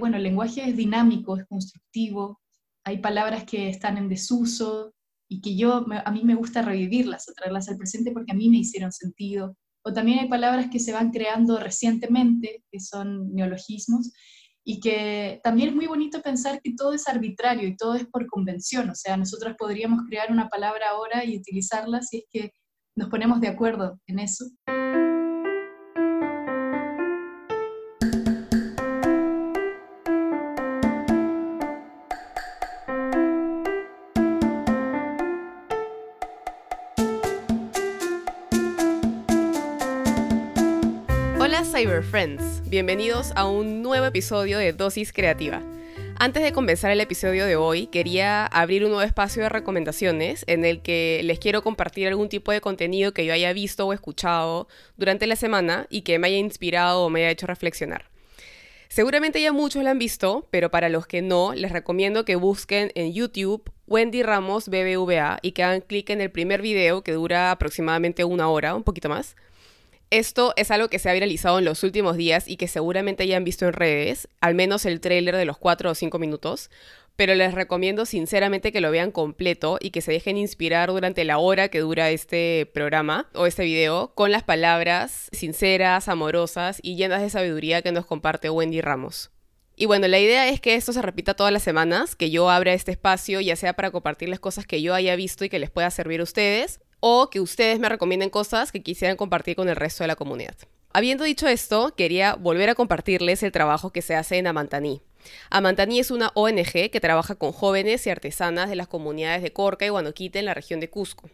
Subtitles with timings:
[0.00, 2.40] bueno, el lenguaje es dinámico, es constructivo,
[2.84, 4.92] hay palabras que están en desuso
[5.28, 8.48] y que yo, a mí me gusta revivirlas o traerlas al presente porque a mí
[8.48, 9.56] me hicieron sentido.
[9.84, 14.12] O también hay palabras que se van creando recientemente, que son neologismos,
[14.64, 18.26] y que también es muy bonito pensar que todo es arbitrario y todo es por
[18.26, 18.90] convención.
[18.90, 22.52] O sea, nosotros podríamos crear una palabra ahora y utilizarla si es que
[22.96, 24.44] nos ponemos de acuerdo en eso.
[42.66, 45.60] Bienvenidos a un nuevo episodio de Dosis Creativa.
[46.20, 50.64] Antes de comenzar el episodio de hoy, quería abrir un nuevo espacio de recomendaciones en
[50.64, 54.68] el que les quiero compartir algún tipo de contenido que yo haya visto o escuchado
[54.96, 58.04] durante la semana y que me haya inspirado o me haya hecho reflexionar.
[58.88, 62.92] Seguramente ya muchos lo han visto, pero para los que no, les recomiendo que busquen
[62.94, 67.50] en YouTube Wendy Ramos BBVA y que hagan clic en el primer video que dura
[67.50, 69.34] aproximadamente una hora, un poquito más
[70.10, 73.36] esto es algo que se ha viralizado en los últimos días y que seguramente ya
[73.36, 76.70] han visto en redes, al menos el tráiler de los 4 o 5 minutos,
[77.16, 81.38] pero les recomiendo sinceramente que lo vean completo y que se dejen inspirar durante la
[81.38, 87.20] hora que dura este programa o este video con las palabras sinceras, amorosas y llenas
[87.20, 89.30] de sabiduría que nos comparte Wendy Ramos.
[89.76, 92.74] Y bueno, la idea es que esto se repita todas las semanas, que yo abra
[92.74, 95.90] este espacio, ya sea para compartirles cosas que yo haya visto y que les pueda
[95.90, 100.04] servir a ustedes, o que ustedes me recomienden cosas que quisieran compartir con el resto
[100.04, 100.56] de la comunidad.
[100.92, 105.02] Habiendo dicho esto, quería volver a compartirles el trabajo que se hace en Amantaní.
[105.50, 109.86] Amantaní es una ONG que trabaja con jóvenes y artesanas de las comunidades de Corca
[109.86, 111.28] y Guanoquite en la región de Cusco.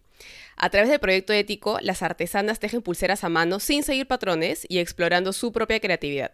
[0.57, 4.79] A través del proyecto ético, las artesanas tejen pulseras a mano sin seguir patrones y
[4.79, 6.33] explorando su propia creatividad.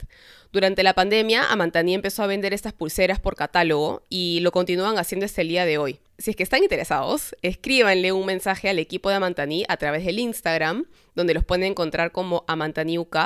[0.52, 5.26] Durante la pandemia, Amantaní empezó a vender estas pulseras por catálogo y lo continúan haciendo
[5.26, 5.98] hasta el día de hoy.
[6.18, 10.20] Si es que están interesados, escríbanle un mensaje al equipo de Amantaní a través del
[10.20, 13.16] Instagram, donde los pueden encontrar como UK,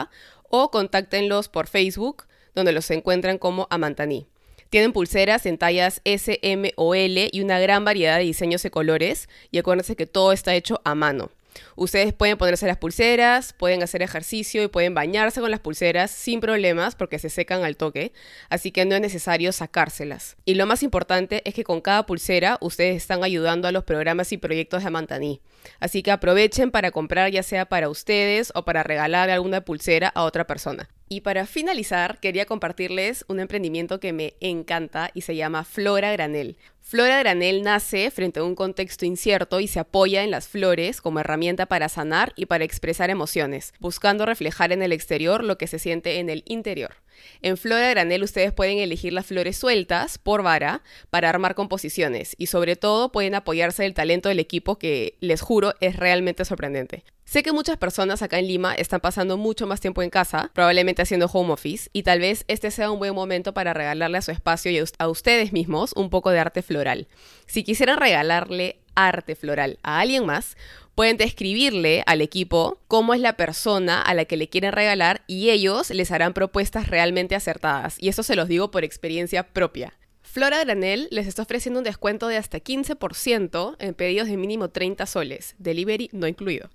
[0.49, 2.25] o contáctenlos por Facebook,
[2.57, 4.27] donde los encuentran como Amantaní.
[4.71, 8.71] Tienen pulseras en tallas S, M o L y una gran variedad de diseños y
[8.71, 9.29] colores.
[9.53, 11.31] Y acuérdense que todo está hecho a mano.
[11.75, 16.41] Ustedes pueden ponerse las pulseras, pueden hacer ejercicio y pueden bañarse con las pulseras sin
[16.41, 18.13] problemas porque se secan al toque,
[18.49, 20.37] así que no es necesario sacárselas.
[20.45, 24.33] Y lo más importante es que con cada pulsera ustedes están ayudando a los programas
[24.33, 25.41] y proyectos de Amantaní.
[25.81, 30.23] Así que aprovechen para comprar ya sea para ustedes o para regalar alguna pulsera a
[30.23, 30.89] otra persona.
[31.09, 36.57] Y para finalizar, quería compartirles un emprendimiento que me encanta y se llama Flora Granel.
[36.89, 41.19] Flora Granel nace frente a un contexto incierto y se apoya en las flores como
[41.19, 45.81] herramienta para sanar y para expresar emociones, buscando reflejar en el exterior lo que se
[45.81, 46.95] siente en el interior.
[47.43, 52.47] En Flora Granel ustedes pueden elegir las flores sueltas por vara para armar composiciones y
[52.47, 57.05] sobre todo pueden apoyarse del talento del equipo que les juro es realmente sorprendente.
[57.25, 61.03] Sé que muchas personas acá en Lima están pasando mucho más tiempo en casa, probablemente
[61.03, 64.31] haciendo home office, y tal vez este sea un buen momento para regalarle a su
[64.31, 67.09] espacio y a ustedes mismos un poco de arte floral.
[67.47, 70.57] Si quisieran regalarle arte floral a alguien más,
[70.97, 75.51] pueden describirle al equipo cómo es la persona a la que le quieren regalar y
[75.51, 77.97] ellos les harán propuestas realmente acertadas.
[78.01, 79.93] Y eso se los digo por experiencia propia.
[80.23, 85.05] Flora Granel les está ofreciendo un descuento de hasta 15% en pedidos de mínimo 30
[85.07, 86.71] soles, delivery no incluido.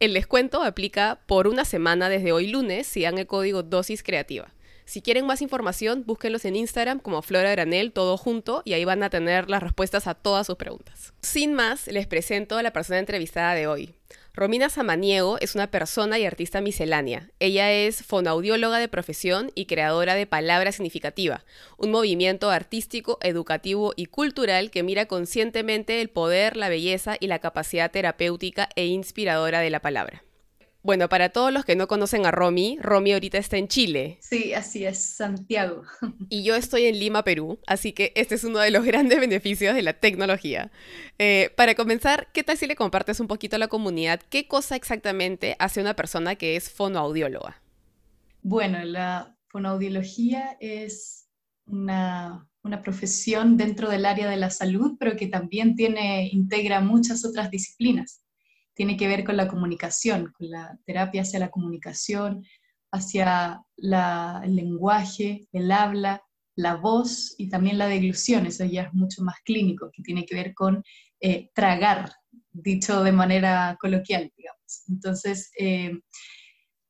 [0.00, 4.52] El descuento aplica por una semana desde hoy lunes si dan el código dosis creativa.
[4.84, 9.02] Si quieren más información, búsquenlos en Instagram como Flora Granel, todo junto, y ahí van
[9.02, 11.12] a tener las respuestas a todas sus preguntas.
[11.22, 13.94] Sin más, les presento a la persona entrevistada de hoy.
[14.34, 17.30] Romina Samaniego es una persona y artista miscelánea.
[17.38, 21.44] Ella es fonaudióloga de profesión y creadora de Palabra Significativa,
[21.76, 27.40] un movimiento artístico, educativo y cultural que mira conscientemente el poder, la belleza y la
[27.40, 30.24] capacidad terapéutica e inspiradora de la palabra.
[30.84, 34.18] Bueno, para todos los que no conocen a Romy, Romy ahorita está en Chile.
[34.20, 35.84] Sí, así es, Santiago.
[36.28, 39.76] Y yo estoy en Lima, Perú, así que este es uno de los grandes beneficios
[39.76, 40.72] de la tecnología.
[41.18, 44.74] Eh, para comenzar, ¿qué tal si le compartes un poquito a la comunidad qué cosa
[44.74, 47.62] exactamente hace una persona que es fonoaudióloga?
[48.42, 51.28] Bueno, la fonoaudiología es
[51.66, 57.24] una, una profesión dentro del área de la salud, pero que también tiene, integra muchas
[57.24, 58.21] otras disciplinas
[58.74, 62.44] tiene que ver con la comunicación, con la terapia hacia la comunicación,
[62.90, 66.22] hacia el lenguaje, el habla,
[66.54, 70.34] la voz y también la deglución, eso ya es mucho más clínico, que tiene que
[70.34, 70.82] ver con
[71.20, 72.12] eh, tragar,
[72.50, 74.84] dicho de manera coloquial, digamos.
[74.88, 75.98] Entonces, eh,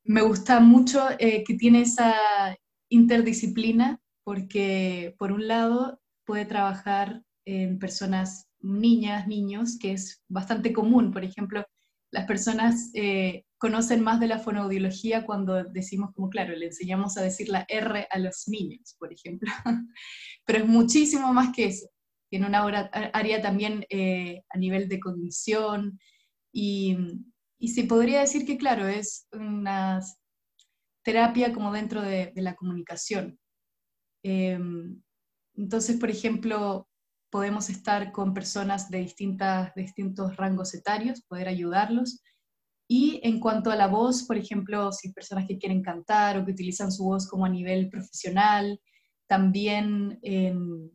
[0.03, 2.15] me gusta mucho eh, que tiene esa
[2.89, 11.11] interdisciplina porque por un lado puede trabajar en personas, niñas, niños, que es bastante común.
[11.11, 11.65] Por ejemplo,
[12.11, 17.21] las personas eh, conocen más de la fonoaudiología cuando decimos como, claro, le enseñamos a
[17.21, 19.51] decir la R a los niños, por ejemplo.
[20.45, 21.87] Pero es muchísimo más que eso.
[22.29, 22.63] Tiene una
[23.13, 25.99] área también eh, a nivel de cognición
[26.51, 26.97] y,
[27.59, 30.01] y se podría decir que, claro, es una
[31.03, 33.39] terapia como dentro de, la comunicación.
[34.23, 35.01] Em,
[35.55, 36.87] entonces, por ejemplo,
[37.33, 42.21] podemos estar con personas de, distintas, distintos rangos etarios, poder ayudarlos.
[42.87, 46.51] Y en cuanto a la voz, por ejemplo, si personas que quieren cantar o que
[46.51, 48.79] utilizan su voz como a nivel profesional,
[49.25, 50.91] también en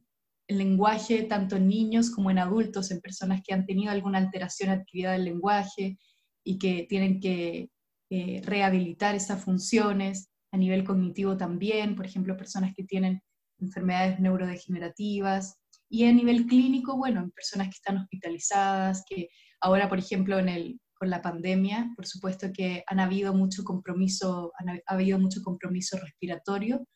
[0.47, 4.71] el lenguaje, tanto en niños como en adultos, en personas que han tenido alguna alteración
[4.71, 5.99] adquirida del lenguaje
[6.45, 7.69] y que tienen que
[8.11, 13.23] eh, rehabilitar esas funciones, a nivel cognitivo también, por ejemplo, personas que tienen
[13.59, 15.59] enfermedades neurodegenerativas,
[15.89, 19.29] y a nivel clínico, bueno, en personas que están hospitalizadas, que
[19.61, 20.37] ahora, por ejemplo,
[20.95, 24.53] con la pandemia, por supuesto que han habido mucho compromiso,
[24.87, 26.87] ha habido mucho compromiso respiratorio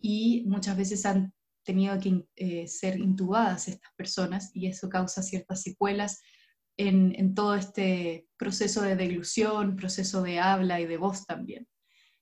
[0.00, 1.32] y muchas veces han
[1.64, 6.20] tenido que eh, ser intubadas estas personas y eso causa ciertas secuelas
[6.76, 11.68] en, en, todo este proceso de deglución, proceso de habla y de voz también.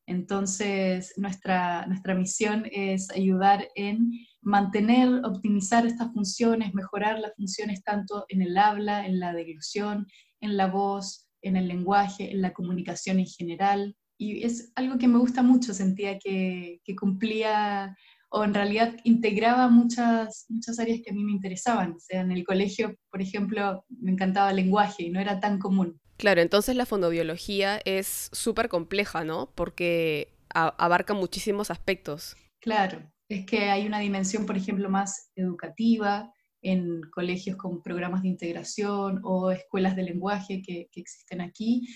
[0.06, 4.10] Entonces, nuestra, nuestra misión es ayudar en
[4.42, 10.06] mantener, optimizar estas funciones, mejorar las funciones tanto en el habla, en la deglución,
[10.40, 13.96] en la voz, en el lenguaje, en la comunicación en general.
[14.18, 17.96] Y es algo que me gusta mucho, sentía que, que cumplía
[18.30, 21.92] o en realidad integraba muchas, muchas áreas que a mí me interesaban.
[21.92, 25.58] O sea, en el colegio, por ejemplo, me encantaba el lenguaje y no era tan
[25.58, 26.00] común.
[26.16, 29.50] Claro, entonces la fonobiología es súper compleja, ¿no?
[29.54, 32.36] Porque abarca muchísimos aspectos.
[32.60, 36.30] Claro, es que hay una dimensión, por ejemplo, más educativa
[36.60, 41.88] en colegios con programas de integración o escuelas de lenguaje que, existen aquí,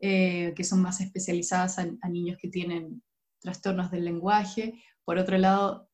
[0.00, 3.02] eh, que son más especializadas a, niños que tienen
[3.40, 4.74] trastornos del lenguaje.
[5.04, 5.88] Por otro lado,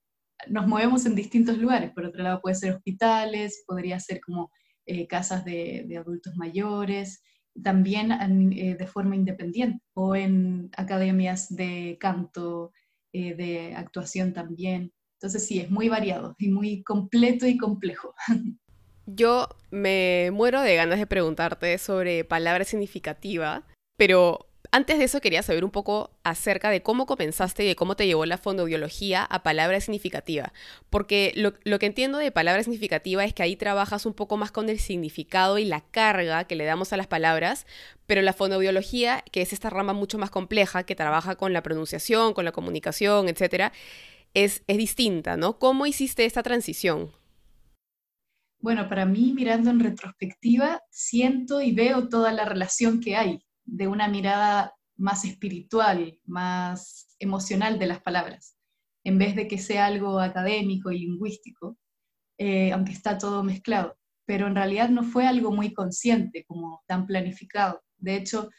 [0.48, 1.92] nos movemos en distintos lugares.
[1.92, 4.50] Por otro lado, puede ser hospitales, podría ser como
[4.84, 7.22] eh, casas de, adultos mayores
[7.62, 12.72] también eh, de forma independiente o en academias de canto,
[13.12, 14.93] eh, de actuación también.
[15.14, 18.14] Entonces sí, es muy variado y muy completo y complejo.
[19.06, 23.64] Yo me muero de ganas de preguntarte sobre palabra significativa,
[23.96, 27.96] pero antes de eso quería saber un poco acerca de cómo comenzaste y de cómo
[27.96, 30.52] te llevó la fonoaudiología a palabra significativa,
[30.90, 34.68] porque lo, que entiendo de palabra significativa es que ahí trabajas un poco más con
[34.68, 37.66] el significado y la carga que le damos a las palabras,
[38.06, 42.34] pero la fonoaudiología, que es esta rama mucho más compleja, que trabaja con la pronunciación,
[42.34, 43.72] con la comunicación, etcétera,
[44.34, 45.58] es, es distinta, ¿no?
[45.58, 47.12] ¿Cómo hiciste esta transición?
[48.60, 53.86] Bueno, para mí, mirando en retrospectiva, siento y veo toda la relación que hay de
[53.86, 58.56] una mirada más espiritual, más emocional de las palabras,
[59.04, 61.78] en vez de que sea algo académico y lingüístico,
[62.38, 63.96] eh, aunque está todo mezclado.
[64.26, 67.80] Pero en realidad no fue algo muy consciente, como tan planificado.
[67.96, 68.50] De hecho,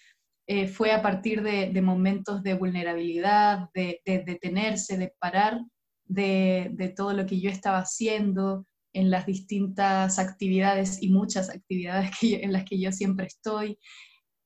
[0.48, 5.62] eh, fue a partir de, momentos de vulnerabilidad, de, detenerse, de parar
[6.06, 12.52] de, todo lo que yo estaba haciendo en las distintas actividades y muchas actividades en
[12.52, 13.78] las que yo siempre estoy,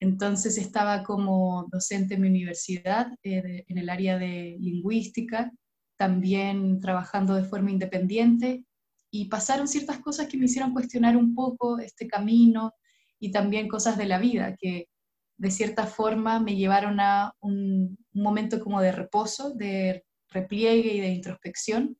[0.03, 5.49] entonces estaba como docente en mi universidad eh, en el área de lingüística,
[5.97, 8.65] también trabajando de forma independiente
[9.09, 12.73] y pasaron ciertas cosas que me hicieron cuestionar un poco este camino
[13.17, 14.89] y también cosas de la vida que
[15.37, 20.99] de cierta forma me llevaron a un, un momento como de reposo, de repliegue y
[20.99, 21.97] de introspección.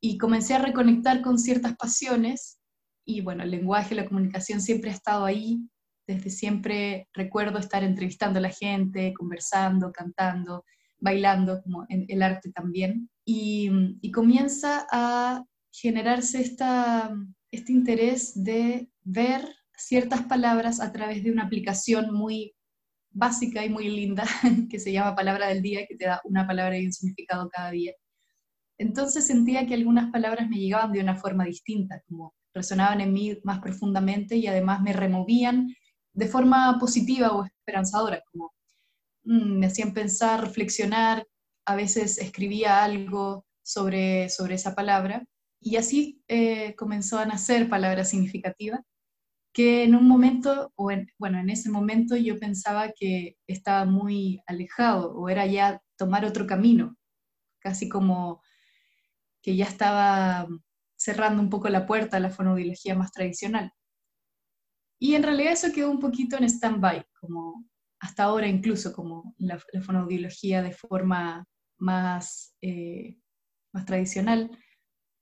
[0.00, 2.58] Y comencé a reconectar con ciertas pasiones
[3.06, 5.60] y bueno, el lenguaje, la comunicación siempre ha estado ahí
[6.06, 10.64] desde siempre recuerdo estar entrevistando a la gente, conversando, cantando,
[10.98, 13.08] bailando, como en el arte también.
[13.24, 13.70] Y,
[14.12, 17.14] comienza a generarse esta,
[17.50, 19.42] este interés de ver
[19.76, 22.54] ciertas palabras a través de una aplicación muy
[23.10, 24.24] básica y muy linda
[24.70, 27.70] que se llama Palabra del Día, que te da una palabra y un significado cada
[27.70, 27.92] día.
[28.78, 33.36] Entonces sentía que algunas palabras me llegaban de una forma distinta, como resonaban en mí
[33.44, 35.74] más profundamente y además me removían
[36.14, 38.52] de forma positiva o esperanzadora, como
[39.24, 41.26] mm, me hacían pensar, reflexionar,
[41.66, 45.24] a veces escribía algo sobre, sobre esa palabra
[45.60, 48.82] y así eh, comenzó a nacer palabra significativa,
[49.52, 55.12] que en un momento, o bueno, en ese momento yo pensaba que estaba muy alejado
[55.14, 56.96] o era ya tomar otro camino,
[57.60, 58.42] casi como
[59.42, 60.48] que ya estaba
[60.96, 63.72] cerrando un poco la puerta a la fonoaudiología más tradicional.
[65.04, 67.68] Y en realidad eso quedó un poquito en stand-by, como
[68.00, 71.46] hasta ahora incluso como la, la fonoaudiología de forma
[71.78, 73.18] más, eh,
[73.74, 74.50] más tradicional,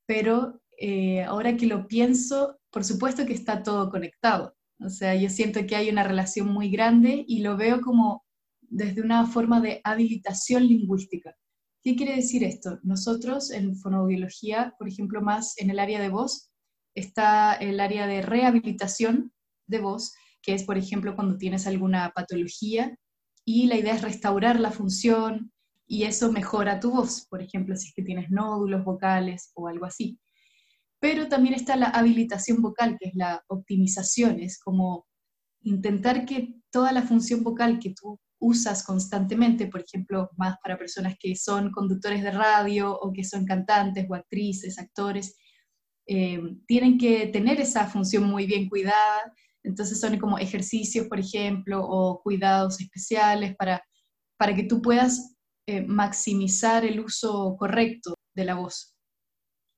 [0.07, 4.55] pero eh, ahora que lo pienso, por supuesto que está todo conectado.
[4.79, 8.25] O sea, yo siento que hay una relación muy grande y lo veo como
[8.61, 11.35] desde una forma de habilitación lingüística.
[11.83, 12.79] ¿Qué quiere decir esto?
[12.85, 16.53] Nosotros en fonoaudiología, por ejemplo, más en el área de voz,
[16.95, 19.33] está el área de rehabilitación
[19.67, 22.97] de voz, que es, por ejemplo, cuando tienes alguna patología
[23.45, 25.53] y la idea es restaurar la función
[25.87, 29.87] y eso mejora tu voz, por ejemplo, si es que tienes nódulos vocales o algo
[29.87, 30.19] así.
[31.01, 35.07] Pero también está la habilitación vocal, que es la optimización, es como
[35.63, 41.15] intentar que toda la función vocal que tú usas constantemente, por ejemplo, más para personas
[41.19, 45.37] que son conductores de radio o que son cantantes o actrices, actores,
[46.07, 49.33] eh, tienen que tener esa función muy bien cuidada.
[49.65, 53.83] Entonces son como ejercicios, por ejemplo, o cuidados especiales para,
[54.39, 58.95] para que tú puedas eh, maximizar el uso correcto de la voz.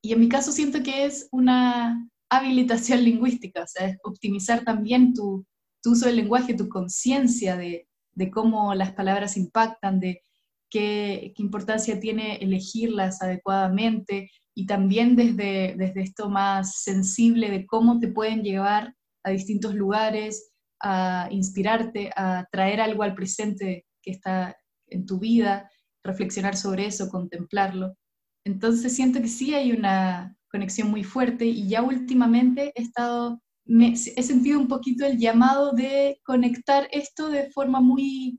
[0.02, 5.12] Y en mi caso siento que es una habilitación lingüística, o sea, es optimizar también
[5.14, 5.44] tu,
[5.82, 10.22] tu uso del lenguaje, tu conciencia de, de cómo las palabras impactan, de
[10.70, 18.08] qué, importancia tiene elegirlas adecuadamente y también desde, desde esto más sensible de cómo te
[18.08, 24.56] pueden llevar a distintos lugares, a inspirarte, a traer algo al presente que está
[24.88, 25.70] en tu vida,
[26.04, 27.96] reflexionar sobre eso, contemplarlo.
[28.44, 34.22] Entonces siento que sí hay una conexión muy fuerte y ya últimamente he estado he
[34.22, 38.38] sentido un poquito el llamado de conectar esto de forma muy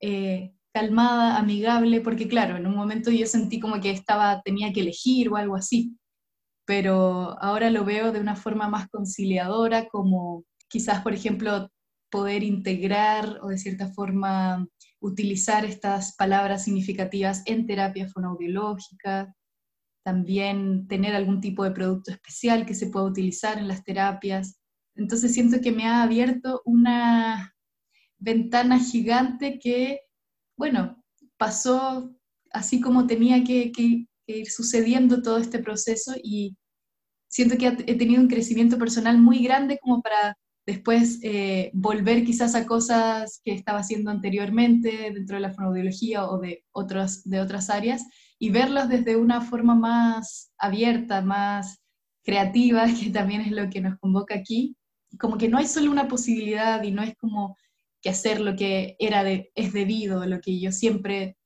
[0.00, 4.80] eh, calmada, amigable, porque claro, en un momento yo sentí como que estaba, tenía que
[4.80, 5.94] elegir o algo así,
[6.64, 11.70] pero ahora lo veo de una forma más conciliadora, como quizás, por ejemplo,
[12.10, 14.66] poder integrar o de cierta forma
[15.00, 19.34] utilizar estas palabras significativas en terapia fonoaudiológica,
[20.04, 24.60] también tener algún tipo de producto especial que se pueda utilizar en las terapias.
[24.94, 27.54] Entonces siento que me ha abierto una
[28.18, 30.00] ventana gigante que,
[30.56, 31.02] bueno,
[31.36, 32.14] pasó
[32.52, 33.72] así como tenía que,
[34.38, 36.56] ir sucediendo todo este proceso y
[37.28, 40.36] siento que he tenido un crecimiento personal muy grande como para
[40.66, 46.38] después eh, volver quizás a cosas que estaba haciendo anteriormente dentro de la fonoaudiología o
[46.38, 48.04] de, otras de otras áreas
[48.38, 51.80] y verlas desde una forma más abierta, más
[52.24, 54.76] creativa, que también es lo que nos convoca aquí,
[55.18, 57.56] como que no hay solo una posibilidad y no es como
[58.00, 61.36] que hacer lo que era de, es debido, lo que yo siempre,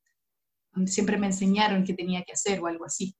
[0.86, 3.16] siempre me enseñaron que tenía que hacer o algo así.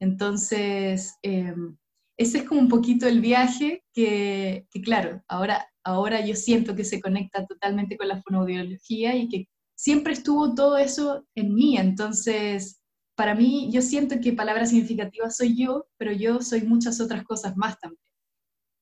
[0.00, 1.76] Entonces, em,
[2.18, 7.00] ese es como un poquito el viaje que, claro, ahora, ahora yo siento que se
[7.00, 11.76] conecta totalmente con la fonoaudiología y que siempre estuvo todo eso en mí.
[11.76, 12.80] Entonces,
[13.16, 17.56] para mí, yo siento que palabra significativa soy yo, pero yo soy muchas otras cosas
[17.56, 18.00] más también.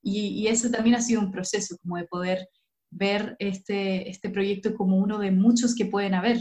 [0.02, 2.48] Y, eso también ha sido un proceso, como de poder
[2.90, 6.38] ver este, este proyecto como uno de muchos que pueden haber.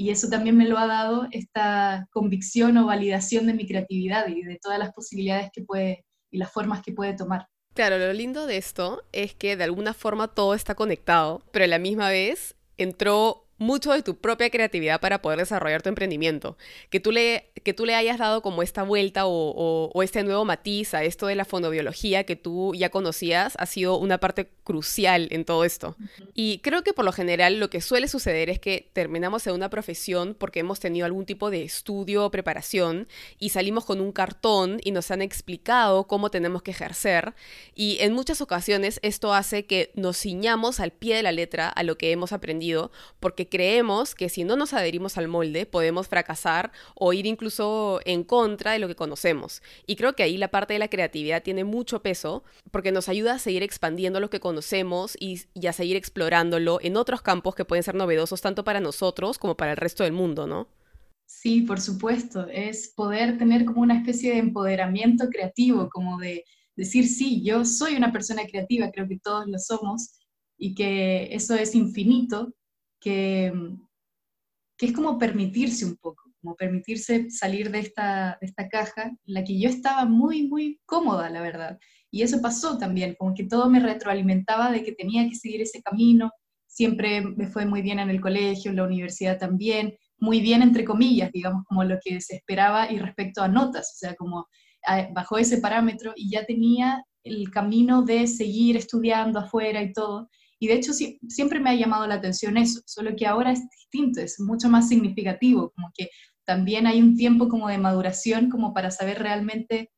[0.00, 4.40] Y eso también me lo ha dado esta convicción o validación de mi creatividad y
[4.40, 7.48] de todas las posibilidades que puede y las formas que puede tomar.
[7.74, 11.68] Claro, lo lindo de esto es que de alguna forma todo está conectado, pero a
[11.68, 16.56] la misma vez entró mucho de tu propia creatividad para poder desarrollar tu emprendimiento.
[16.88, 20.94] Que tú le, que tú le hayas dado como esta vuelta o, este nuevo matiz
[20.94, 25.44] a esto de la fonobiología que tú ya conocías ha sido una parte crucial en
[25.44, 25.94] todo esto.
[26.32, 29.68] Y creo que por lo general lo que suele suceder es que terminamos en una
[29.68, 34.80] profesión porque hemos tenido algún tipo de estudio o preparación y salimos con un cartón
[34.82, 37.34] y nos han explicado cómo tenemos que ejercer.
[37.74, 41.82] Y en muchas ocasiones esto hace que nos ciñamos al pie de la letra a
[41.82, 46.72] lo que hemos aprendido porque creemos que si no nos adherimos al molde podemos fracasar
[46.94, 49.62] o ir incluso en contra de lo que conocemos.
[49.86, 53.34] Y creo que ahí la parte de la creatividad tiene mucho peso porque nos ayuda
[53.34, 57.82] a seguir expandiendo lo que conocemos y, a seguir explorándolo en otros campos que pueden
[57.82, 60.68] ser novedosos tanto para nosotros como para el resto del mundo, ¿no?
[61.26, 67.06] Sí, por supuesto, es poder tener como una especie de empoderamiento creativo, como de decir,
[67.06, 70.20] sí, yo soy una persona creativa, creo que todos lo somos,
[70.60, 72.52] y que eso es infinito
[73.00, 73.52] que,
[74.76, 79.34] que es como permitirse un poco, como permitirse salir de esta, de esta caja en
[79.34, 81.78] la que yo estaba muy, muy cómoda, la verdad.
[82.10, 85.82] Y eso pasó también, como que todo me retroalimentaba de que tenía que seguir ese
[85.82, 86.30] camino.
[86.66, 89.96] Siempre me fue muy bien en el colegio, en la universidad también.
[90.18, 93.98] muy bien, entre comillas, digamos, como lo que se esperaba y respecto a notas, o
[93.98, 94.46] sea, como
[94.86, 100.28] ah, bajó ese parámetro y ya tenía el camino de seguir estudiando afuera y todo.
[100.60, 104.20] Y de hecho siempre me ha llamado la atención eso, solo que ahora es distinto,
[104.20, 106.10] es mucho más significativo, como que
[106.44, 109.90] también hay un tiempo como de maduración como para saber realmente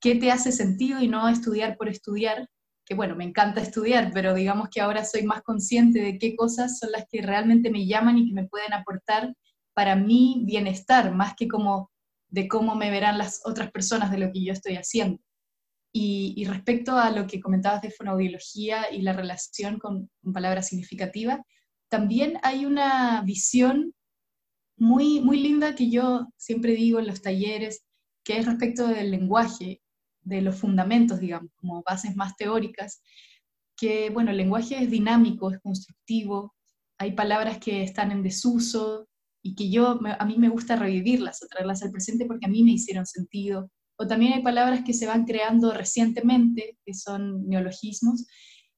[0.00, 2.48] qué te hace sentido y no estudiar por estudiar,
[2.84, 6.78] que bueno, me encanta estudiar, pero digamos que ahora soy más consciente de qué cosas
[6.80, 9.32] son las que realmente me llaman y que me pueden aportar
[9.74, 11.90] para mi bienestar, más que como
[12.28, 15.20] de cómo me verán las otras personas de lo que yo estoy haciendo.
[15.92, 21.40] Y, respecto a lo que comentabas de fonoaudiología y la relación con, palabras significativas,
[21.88, 23.92] también hay una visión
[24.76, 27.84] muy, muy linda que yo siempre digo en los talleres,
[28.24, 29.82] que es respecto del lenguaje,
[30.22, 33.02] de los fundamentos, digamos, como bases más teóricas,
[33.76, 36.54] que, bueno, el lenguaje es dinámico, es constructivo,
[36.98, 39.08] hay palabras que están en desuso
[39.42, 42.62] y que yo, a mí me gusta revivirlas o traerlas al presente porque a mí
[42.62, 43.70] me hicieron sentido,
[44.00, 48.26] o también hay palabras que se van creando recientemente, que son neologismos,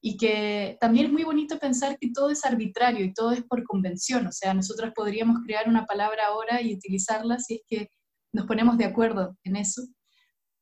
[0.01, 3.63] y que también es muy bonito pensar que todo es arbitrario y todo es por
[3.63, 7.87] convención, o sea, nosotros podríamos crear una palabra ahora y utilizarla si es que
[8.33, 9.83] nos ponemos de acuerdo en eso.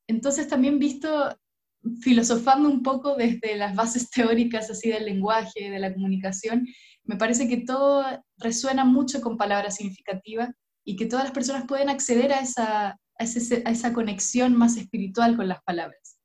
[0.07, 1.35] Entonces también visto,
[2.01, 6.67] filosofando un poco desde las bases teóricas así del lenguaje, de la comunicación,
[7.03, 8.05] me parece que todo
[8.37, 10.51] resuena mucho con palabras significativas
[10.85, 15.47] y que todas las personas pueden acceder a esa, a, esa conexión más espiritual con
[15.47, 16.17] las palabras.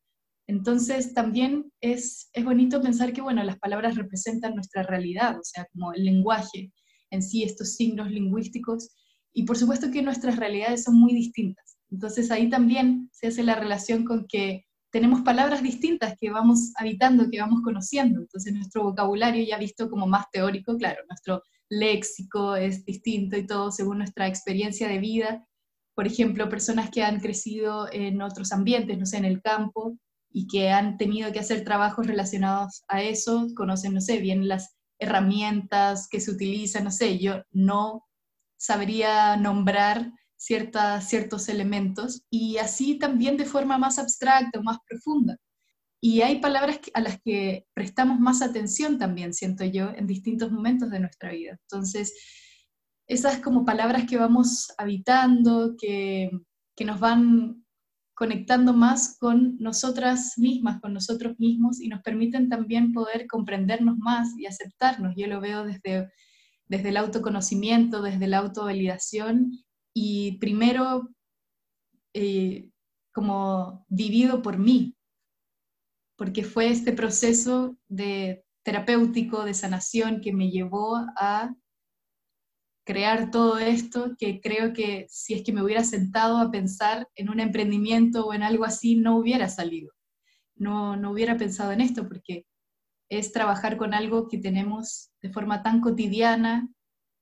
[0.48, 5.66] Entonces también es, es bonito pensar que, bueno, las palabras representan nuestra realidad, o sea,
[5.72, 6.72] como el lenguaje
[7.10, 8.90] en sí, estos signos lingüísticos,
[9.32, 11.76] y por supuesto que nuestras realidades son muy distintas.
[11.90, 17.28] Entonces ahí también se hace la relación con que tenemos palabras distintas que vamos habitando,
[17.30, 18.20] que vamos conociendo.
[18.20, 23.70] Entonces nuestro vocabulario ya visto como más teórico, claro, nuestro léxico es distinto y todo
[23.70, 25.46] según nuestra experiencia de vida
[25.96, 29.98] por ejemplo, personas que han crecido en otros ambientes, no sé, en el campo,
[30.30, 34.76] y que han tenido que hacer trabajos relacionados a eso, conocen, no sé, bien las
[34.98, 38.06] herramientas que se utilizan, no sé, yo no
[38.58, 45.38] sabría nombrar ciertas, ciertos elementos, y así también de forma más abstracta más profunda.
[45.98, 50.90] Y hay palabras a las que prestamos más atención también, siento yo, en distintos momentos
[50.90, 51.58] de nuestra vida.
[51.62, 52.12] Entonces,
[53.06, 56.30] esas como palabras que vamos habitando, que,
[56.84, 57.64] nos van
[58.14, 64.28] conectando más con nosotras mismas, con nosotros mismos y nos permiten también poder comprendernos más
[64.38, 65.14] y aceptarnos.
[65.16, 66.10] Yo lo veo desde,
[66.66, 69.52] desde el autoconocimiento, desde la autovalidación
[69.94, 71.08] y primero
[72.14, 72.70] eh,
[73.12, 74.94] como vivido por mí,
[76.16, 81.54] porque fue este proceso de terapéutico de sanación que me llevó a
[82.86, 87.28] crear todo esto, que creo que si es que me hubiera sentado a pensar en
[87.28, 89.92] un emprendimiento o en algo así, no hubiera salido.
[90.54, 92.46] No, no hubiera pensado en esto porque
[93.10, 96.68] es trabajar con algo que tenemos de forma tan cotidiana,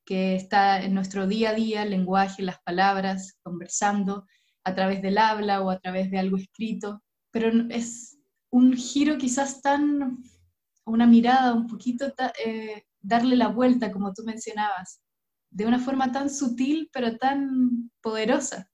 [0.05, 4.27] que está en nuestro día a día, el lenguaje, las palabras, conversando
[4.65, 8.19] a través del habla o a través de algo escrito, pero es
[8.51, 10.23] un giro quizás tan,
[10.85, 12.13] una mirada un poquito,
[12.45, 15.01] eh, darle la vuelta, como tú mencionabas,
[15.55, 18.69] de una forma tan sutil pero tan poderosa.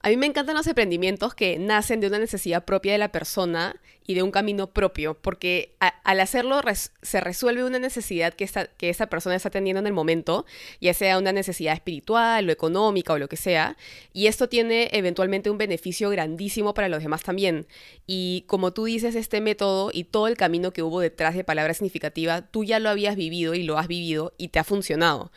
[0.00, 3.80] A mí me encantan los emprendimientos que nacen de una necesidad propia de la persona
[4.06, 6.60] y de un camino propio, porque al hacerlo
[7.02, 10.46] se resuelve una necesidad que, que esa persona está teniendo en el momento,
[10.80, 13.76] ya sea una necesidad espiritual o económica o lo que sea,
[14.12, 17.66] y esto tiene eventualmente un beneficio grandísimo para los demás también.
[18.06, 21.74] Y como tú dices, este método y todo el camino que hubo detrás de palabra
[21.74, 25.30] significativa, tú ya lo habías vivido y lo has vivido y te ha funcionado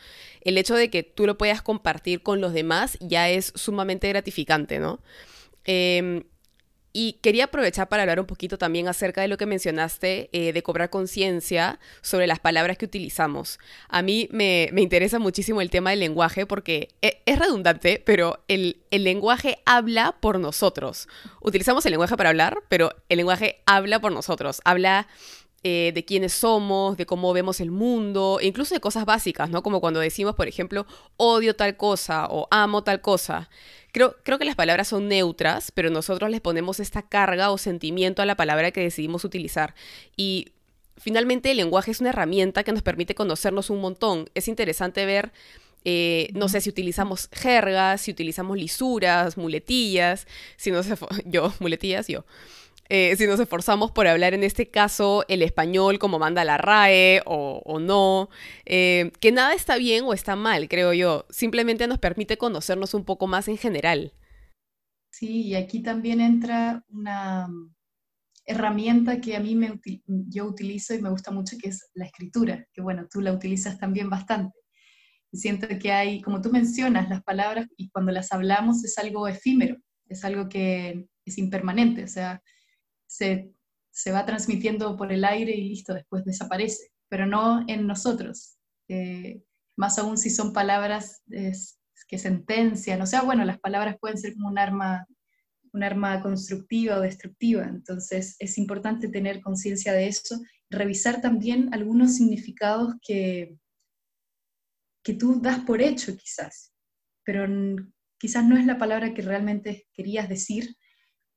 [0.46, 4.78] el hecho de que tú lo puedas compartir con los demás ya es sumamente gratificante,
[4.78, 5.00] ¿no?
[5.64, 6.22] Em,
[6.98, 10.62] y quería aprovechar para hablar un poquito también acerca de lo que mencionaste eh, de
[10.62, 13.58] cobrar conciencia sobre las palabras que utilizamos.
[13.90, 18.78] A mí me, interesa muchísimo el tema del lenguaje porque e, es, redundante, pero el,
[18.90, 21.06] el, lenguaje habla por nosotros.
[21.42, 24.62] Utilizamos el lenguaje para hablar, pero el lenguaje habla por nosotros.
[24.64, 25.06] Habla
[25.68, 29.64] eh, de quiénes somos, de cómo vemos el mundo, incluso de cosas básicas, ¿no?
[29.64, 33.50] Como cuando decimos, por ejemplo, odio tal cosa o amo tal cosa.
[33.96, 38.20] Creo, creo que las palabras son neutras, pero nosotros les ponemos esta carga o sentimiento
[38.20, 39.74] a la palabra que decidimos utilizar.
[40.18, 40.52] Y
[40.98, 44.28] finalmente el lenguaje es una herramienta que nos permite conocernos un montón.
[44.34, 45.32] Es interesante ver...
[45.88, 52.08] Eh, no sé si utilizamos jergas, si utilizamos lisuras, muletillas, si no sé, yo, muletillas,
[52.08, 52.24] yo.
[52.88, 57.22] Eh, si nos esforzamos por hablar en este caso el español como manda la RAE
[57.26, 58.28] o, no,
[58.64, 63.04] eh, que nada está bien o está mal, creo yo, simplemente nos permite conocernos un
[63.04, 64.12] poco más en general.
[65.10, 67.48] Sí, y aquí también entra una
[68.44, 72.66] herramienta que a mí me, yo utilizo y me gusta mucho, que es la escritura,
[72.72, 74.58] que bueno, tú la utilizas también bastante.
[75.32, 79.76] Siento que hay, como tú mencionas, las palabras y cuando las hablamos es algo efímero,
[80.08, 82.40] es algo que es impermanente, o sea,
[83.06, 83.52] se,
[84.12, 88.58] va transmitiendo por el aire y listo, después desaparece, pero no en nosotros.
[88.88, 89.42] Eh,
[89.76, 91.22] más aún si son palabras
[92.08, 95.06] que sentencian, o sea, bueno, las palabras pueden ser como un arma,
[95.72, 100.40] un arma constructiva o destructiva, entonces es importante tener conciencia de eso,
[100.70, 103.56] revisar también algunos significados que,
[105.02, 106.72] que tú das por hecho quizás,
[107.24, 107.46] pero
[108.18, 110.76] quizás no es la palabra que realmente querías decir,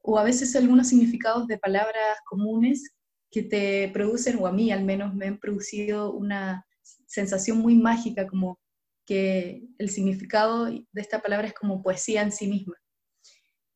[0.02, 2.94] o a veces algunos significados de palabras comunes
[3.32, 6.66] que te producen, o a mí al menos me han producido una
[7.06, 8.60] sensación muy mágica, como
[9.06, 12.76] que el significado de esta palabra es como poesía en sí misma.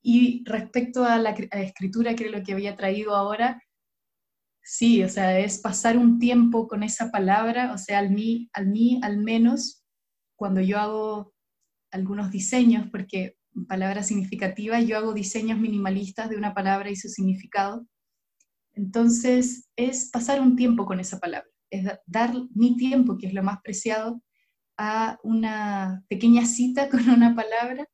[0.02, 3.62] Y respecto a la, escritura, que lo que había traído ahora,
[4.62, 8.68] sí, o sea, es pasar un tiempo con esa palabra, o sea, al mí, al
[8.68, 9.84] mí al menos
[10.36, 11.34] cuando yo hago
[11.92, 13.38] algunos diseños, porque
[13.68, 17.86] palabra significativa, yo hago diseños minimalistas de una palabra y su significado.
[18.74, 23.44] Entonces, es pasar un tiempo con esa palabra, es dar mi tiempo, que es lo
[23.44, 24.22] más preciado,
[24.78, 27.88] a una pequeña cita con una palabra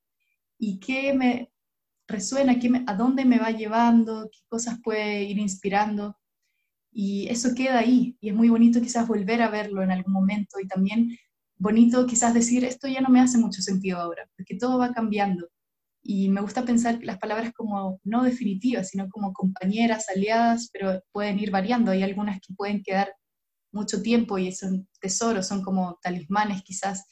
[0.57, 1.51] y qué me
[2.07, 6.17] resuena, qué a dónde me va llevando, qué cosas puede ir inspirando.
[6.91, 10.59] Y eso queda ahí y es muy bonito quizás volver a verlo en algún momento
[10.59, 11.15] y también
[11.59, 15.47] bonito quizás decir, esto ya no me hace mucho sentido ahora, porque todo va cambiando.
[16.01, 21.39] Y me gusta pensar las palabras como no definitivas, sino como compañeras, aliadas, pero pueden
[21.39, 21.91] ir variando.
[21.91, 23.13] Hay algunas que pueden quedar
[23.71, 27.05] mucho tiempo y son tesoros, son como talismanes quizás.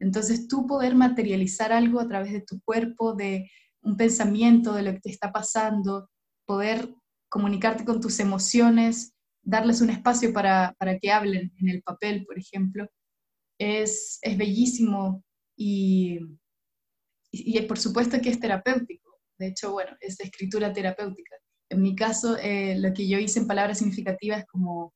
[0.00, 3.48] Entonces tú poder materializar algo a través de tu cuerpo, de
[3.82, 6.10] un pensamiento, de lo que te está pasando,
[6.44, 6.92] poder
[7.28, 12.38] comunicarte con tus emociones, darles un espacio para, para que hablen en el papel, por
[12.38, 12.88] ejemplo,
[13.62, 15.24] es, bellísimo
[15.56, 16.18] y,
[17.30, 19.18] y, por supuesto que es terapéutico.
[19.38, 21.36] De hecho, bueno, es escritura terapéutica.
[21.70, 24.92] En mi caso, eh, lo que yo hice en palabras significativas es como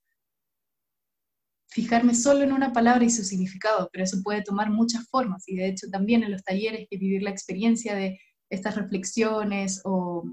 [1.68, 5.56] fijarme solo en una palabra y su significado, pero eso puede tomar muchas formas y
[5.56, 8.18] de hecho también en los talleres que vivir la experiencia de
[8.50, 10.24] estas reflexiones o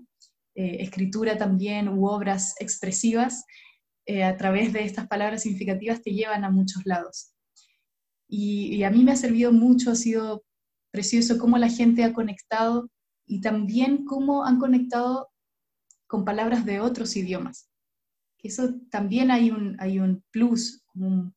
[0.56, 3.44] eh, escritura también u obras expresivas
[4.06, 7.33] eh, a través de estas palabras significativas te llevan a muchos lados.
[8.28, 10.44] Y, a mí me ha servido mucho, ha sido
[10.92, 12.90] precioso cómo la gente ha conectado
[13.26, 15.30] y también cómo han conectado
[16.08, 17.70] con palabras de otros idiomas.
[18.42, 21.34] Eso también hay un, hay un plus, un,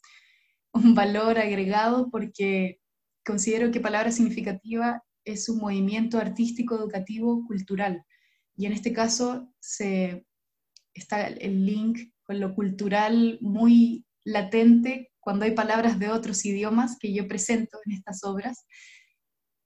[0.73, 2.81] un valor agregado porque
[3.25, 8.05] considero que palabra significativa es un movimiento artístico, educativo, cultural.
[8.57, 10.27] Y en este caso se,
[10.97, 17.13] está el link con lo cultural muy latente cuando hay palabras de otros idiomas que
[17.13, 18.65] yo presento en estas obras,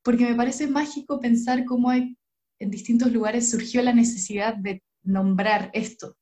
[0.03, 2.17] porque me parece mágico pensar cómo en
[2.59, 6.17] distintos lugares surgió la necesidad de nombrar esto,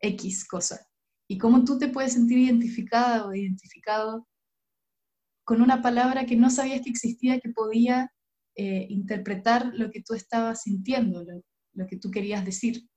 [0.00, 0.88] X cosa,
[1.28, 4.26] y cómo tú te puedes sentir identificada o identificado
[5.44, 8.10] con una palabra que no sabías que existía, que podía
[8.56, 11.22] eh, interpretar lo que tú estabas sintiendo,
[11.74, 12.88] lo, que tú querías decir,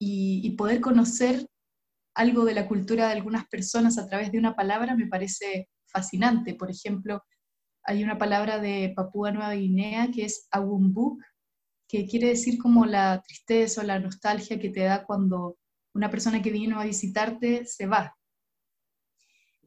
[0.00, 1.46] y, poder conocer
[2.14, 6.54] algo de la cultura de algunas personas a través de una palabra me parece fascinante.
[6.54, 7.22] Por ejemplo,
[7.82, 11.22] hay una palabra de Papúa Nueva Guinea que es agumbuk,
[11.88, 15.58] que quiere decir como la tristeza o la nostalgia que te da cuando
[15.94, 18.16] una persona que vino a visitarte se va.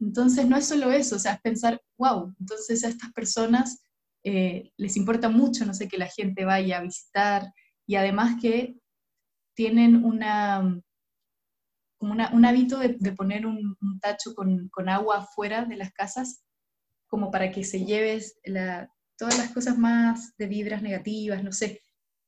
[0.00, 3.82] Entonces no es solo eso, o sea, es pensar, wow, entonces a estas personas
[4.24, 7.52] eh, les importa mucho, no sé, que la gente vaya a visitar
[7.86, 8.76] y además que
[9.54, 10.80] tienen una,
[11.98, 16.44] como un hábito de, poner un, tacho con, agua fuera de las casas,
[17.08, 18.38] como para que se lleves
[19.18, 21.80] todas las cosas más de vibras negativas, no sé,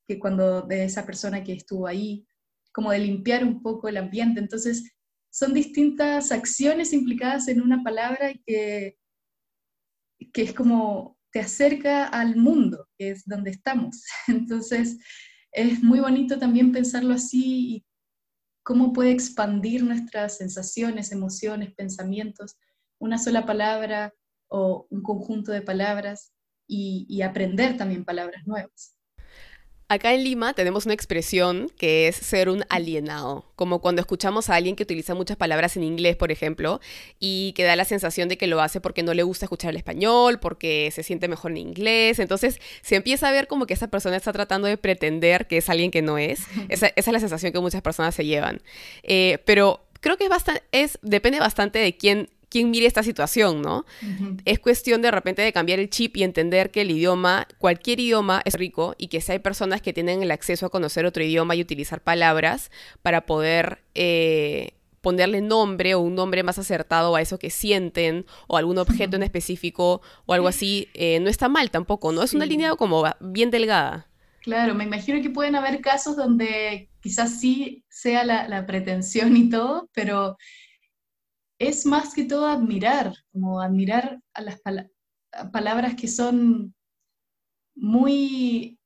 [0.06, 2.26] que cuando de esa persona que estuvo ahí,
[2.72, 4.40] como de limpiar un poco el ambiente.
[4.40, 4.92] Entonces,
[5.30, 8.98] son distintas acciones implicadas en una palabra que,
[10.32, 14.02] que es como te acerca al mundo, que es donde estamos.
[14.26, 14.98] Entonces,
[15.52, 17.84] es muy bonito también pensarlo así
[18.62, 22.56] cómo puede expandir nuestras sensaciones, emociones, pensamientos,
[22.98, 24.14] una sola palabra
[24.48, 26.32] o un conjunto de palabras
[26.66, 28.96] y, aprender también palabras nuevas.
[29.90, 34.54] Acá en Lima tenemos una expresión que es ser un alienado, como cuando escuchamos a
[34.54, 36.80] alguien que utiliza muchas palabras en inglés, por ejemplo,
[37.18, 39.78] y que da la sensación de que lo hace porque no le gusta escuchar el
[39.78, 42.20] español, porque se siente mejor en inglés.
[42.20, 45.68] Entonces se empieza a ver como que esa persona está tratando de pretender que es
[45.68, 46.42] alguien que no es.
[46.68, 48.62] Esa, es la sensación que muchas personas se llevan.
[49.02, 53.62] Eh, pero creo que es bastante, es, depende bastante de quién quién mire esta situación,
[53.62, 53.86] ¿no?
[54.44, 58.42] Es cuestión de repente de cambiar el chip y entender que el idioma, cualquier idioma
[58.44, 61.54] es rico y que si hay personas que tienen el acceso a conocer otro idioma
[61.54, 62.70] y utilizar palabras
[63.02, 68.56] para poder eh, ponerle nombre o un nombre más acertado a eso que sienten o
[68.56, 72.22] algún objeto en específico o algo así, eh, no está mal tampoco, ¿no?
[72.22, 74.08] Es una línea como bien delgada.
[74.42, 79.50] Claro, me imagino que pueden haber casos donde quizás sí sea la, la pretensión y
[79.50, 80.36] todo, pero
[81.60, 84.60] es más que todo admirar, como admirar a las
[85.52, 86.74] palabras que son
[87.76, 88.78] muy,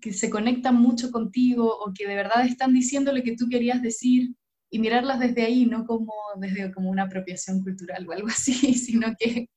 [0.00, 3.80] que se conectan mucho contigo o que de verdad están diciendo lo que tú querías
[3.80, 4.34] decir
[4.70, 9.14] y mirarlas desde ahí, no como desde como una apropiación cultural o algo así, sino
[9.16, 9.48] que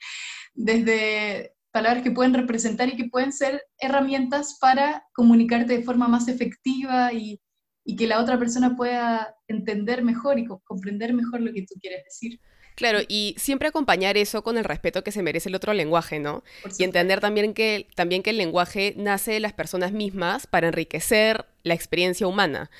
[0.53, 6.27] desde palabras que pueden representar y que pueden ser herramientas para comunicarte de forma más
[6.27, 7.41] efectiva y,
[7.83, 12.03] y que la otra persona pueda entender mejor y comprender mejor lo que tú quieres
[12.03, 12.39] decir.
[12.79, 16.45] Claro, y siempre acompañar eso con el respeto que se merece el otro lenguaje, ¿no?
[16.77, 21.45] Y entender también que, también que el lenguaje nace de las personas mismas para enriquecer
[21.63, 22.71] la experiencia humana.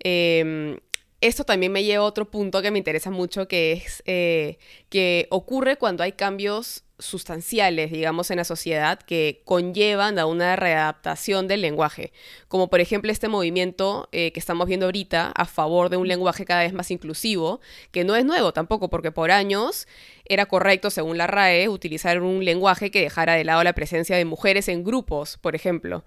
[0.00, 0.80] Em,
[1.24, 4.58] esto también me lleva a otro punto que me interesa mucho, que es eh,
[4.90, 11.48] que ocurre cuando hay cambios sustanciales, digamos, en la sociedad que conllevan a una readaptación
[11.48, 12.12] del lenguaje,
[12.46, 16.44] como por ejemplo este movimiento eh, que estamos viendo ahorita a favor de un lenguaje
[16.44, 17.60] cada vez más inclusivo,
[17.90, 19.88] que no es nuevo tampoco, porque por años
[20.26, 24.26] era correcto, según la RAE, utilizar un lenguaje que dejara de lado la presencia de
[24.26, 26.04] mujeres en grupos, por ejemplo.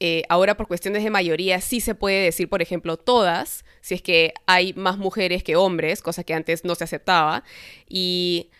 [0.00, 4.02] Eh, ahora por cuestiones de mayoría sí se puede decir, por ejemplo, todas, si es
[4.02, 7.44] que hay más mujeres que hombres, cosa que antes no se aceptaba,
[7.88, 8.50] y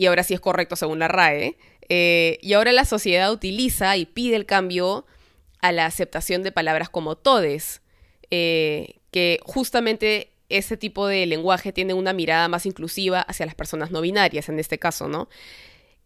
[0.00, 1.58] y ahora sí es correcto según la RAE,
[1.90, 5.04] eh, y ahora la sociedad utiliza y pide el cambio
[5.60, 7.82] a la aceptación de palabras como todes,
[8.30, 13.90] eh, que justamente ese tipo de lenguaje tiene una mirada más inclusiva hacia las personas
[13.90, 15.28] no binarias en este caso, ¿no?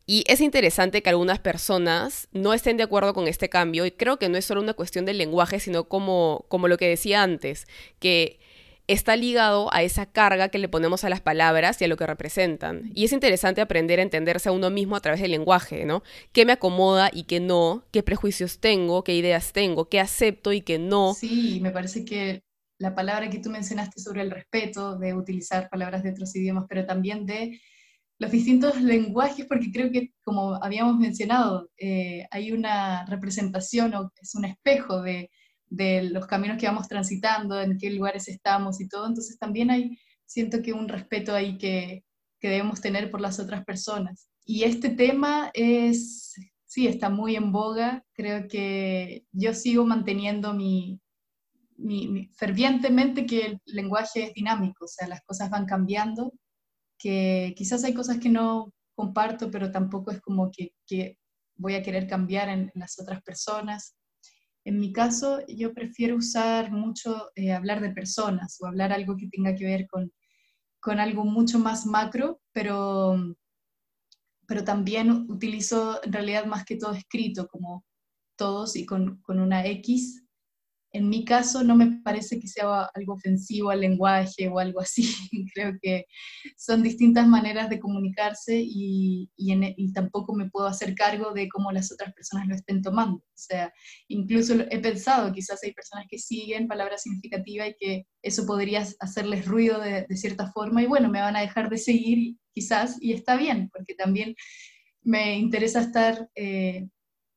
[0.06, 4.18] Y es interesante que algunas personas no estén de acuerdo con este cambio y creo
[4.18, 7.66] que no es solo una cuestión del lenguaje, sino como, como lo que decía antes,
[7.98, 8.38] que
[8.86, 12.06] está ligado a esa carga que le ponemos a las palabras y a lo que
[12.06, 12.90] representan.
[12.94, 16.02] Y es interesante aprender a entenderse a uno mismo a través del lenguaje, ¿no?
[16.32, 17.84] ¿Qué me acomoda y qué no?
[17.90, 19.02] ¿Qué prejuicios tengo?
[19.04, 19.88] ¿Qué ideas tengo?
[19.88, 21.14] ¿Qué acepto y qué no?
[21.14, 22.42] Sí, me parece que
[22.78, 26.84] la palabra que tú mencionaste sobre el respeto, de utilizar palabras de otros idiomas, pero
[26.84, 27.58] también de
[28.18, 34.34] los distintos lenguajes, porque creo que, como habíamos mencionado, eh, hay una representación o es
[34.34, 35.30] un espejo de
[36.10, 39.06] los caminos que vamos transitando, en qué lugares estamos y todo.
[39.06, 42.04] Entonces también hay, siento que un respeto ahí que,
[42.38, 44.28] que debemos tener por las otras personas.
[44.44, 46.34] Y este tema es,
[46.66, 48.04] sí, está muy en boga.
[48.12, 51.00] Creo que yo sigo manteniendo mi,
[51.76, 56.32] mi, fervientemente que el lenguaje es dinámico, o sea, las cosas van cambiando,
[56.98, 61.18] que quizás hay cosas que no comparto, pero tampoco es como que, que
[61.56, 63.96] voy a querer cambiar en las otras personas.
[64.64, 69.28] En mi caso, yo prefiero usar mucho, eh, hablar de personas o hablar algo que
[69.28, 70.12] tenga que ver con,
[70.80, 73.36] con algo mucho más macro, pero,
[74.46, 77.84] pero también utilizo en realidad más que todo escrito, como
[78.36, 80.23] todos y con, con una X
[80.94, 85.02] en mi caso no me parece que sea algo ofensivo al lenguaje o algo así.
[85.54, 86.06] Creo que
[86.56, 91.90] son distintas maneras de comunicarse y, y, tampoco me puedo hacer cargo de cómo las
[91.90, 93.16] otras personas lo estén tomando.
[93.16, 93.72] O sea,
[94.06, 99.46] incluso he pensado, quizás hay personas que siguen palabras significativas y que eso podría hacerles
[99.46, 103.36] ruido de, cierta forma y bueno, me van a dejar de seguir quizás y está
[103.36, 104.36] bien, porque también
[105.02, 106.86] me interesa estar eh,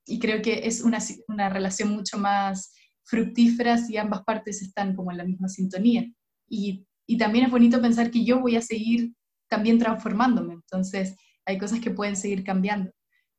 [0.05, 2.71] y creo que es una, una relación mucho más
[3.07, 6.05] fructíferas y ambas partes están como en la misma sintonía.
[6.47, 9.13] Y, y también es bonito pensar que yo voy a seguir
[9.47, 11.15] también transformándome, entonces
[11.45, 12.91] hay cosas que pueden seguir cambiando.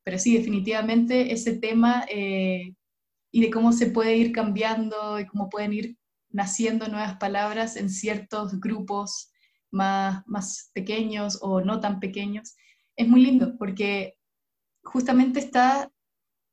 [0.02, 2.74] Pero sí, definitivamente ese tema eh,
[3.30, 5.98] y de cómo se puede ir cambiando y cómo pueden ir
[6.30, 9.30] naciendo nuevas palabras en ciertos grupos
[9.70, 12.56] más, más pequeños o no tan pequeños,
[12.96, 14.14] es muy lindo porque
[14.82, 15.90] justamente está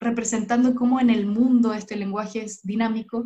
[0.05, 3.25] representando cómo en el mundo este lenguaje es dinámico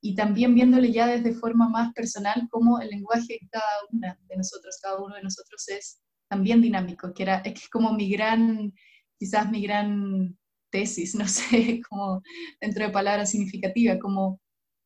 [0.00, 4.36] y también viéndole ya desde forma más personal cómo el lenguaje de cada una de
[4.36, 8.72] nosotros, cada uno de nosotros es también dinámico, que era, es como mi gran,
[9.18, 10.38] quizás mi gran
[10.70, 12.22] tesis, no sé, como
[12.60, 14.40] dentro de palabra significativa, como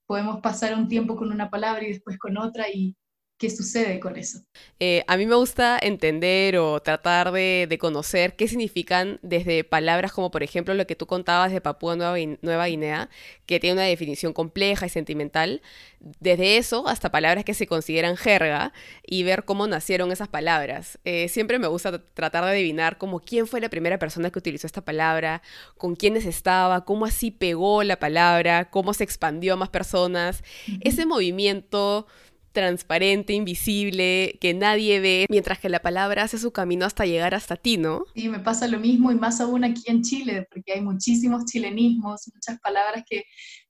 [0.07, 2.97] podemos pasar un tiempo con una palabra y después con otra y
[3.43, 4.39] qué sucede con eso.
[4.79, 10.31] Eh, a mí me gusta entender o tratar de, conocer qué significan desde palabras como
[10.31, 13.11] por ejemplo lo que tú contabas de Papúa Nueva, Nueva Guinea,
[13.45, 15.61] que tiene una definición compleja y sentimental,
[15.99, 18.73] desde eso hasta palabras que se consideran jerga
[19.05, 21.01] y ver cómo nacieron esas palabras.
[21.05, 24.69] Eh, siempre me gusta tratar de adivinar como quién fue la primera persona que utilizó
[24.69, 25.43] esta palabra,
[25.77, 30.45] con quiénes estaba, cómo así pegó la palabra, cómo se expandió a más personas.
[30.81, 32.07] Ese movimiento
[32.53, 37.57] transparente, invisible, que nadie ve, mientras que la palabra hace su camino hasta llegar hasta
[37.57, 38.05] ti, ¿no?
[38.15, 42.31] Sí, me pasa lo mismo y más aún aquí en Chile, porque hay muchísimos chilenismos,
[42.35, 43.25] muchas palabras que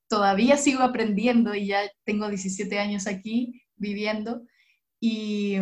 [0.08, 4.42] todavía sigo aprendiendo y ya tengo 17 años aquí viviendo.
[5.00, 5.56] Y,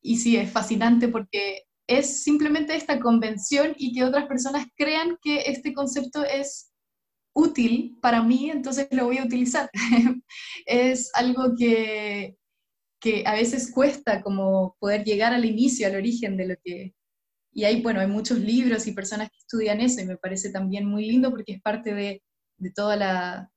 [0.00, 5.42] y sí, es fascinante porque es simplemente esta convención y que otras personas crean que
[5.42, 6.71] este concepto es
[7.34, 9.70] útil para mí, entonces lo voy a utilizar.
[10.66, 12.36] es algo que,
[13.00, 16.94] que a veces cuesta como poder llegar al inicio, al origen de lo que...
[17.54, 20.86] Y hay, bueno, hay muchos libros y personas que estudian eso y me parece también
[20.86, 22.22] muy lindo porque es parte de,
[22.56, 23.50] de toda la,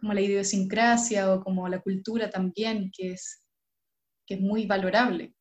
[0.00, 3.42] como la idiosincrasia o como la cultura también, que es,
[4.26, 5.34] que es muy valorable.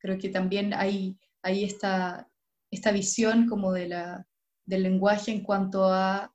[0.00, 2.28] Creo que también hay, hay esta,
[2.70, 4.26] esta visión como de la,
[4.66, 6.34] del lenguaje en cuanto a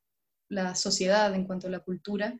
[0.50, 2.38] la sociedad, en cuanto a la cultura,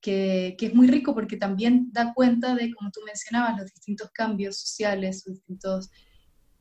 [0.00, 4.58] que, es muy rico porque también da cuenta de, como tú mencionabas, los distintos cambios
[4.58, 5.90] sociales, distintos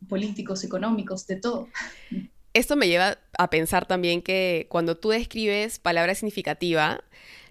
[0.07, 1.69] políticos, económicos, de todo.
[2.53, 7.03] Esto me lleva a pensar también que cuando tú describes palabra significativa,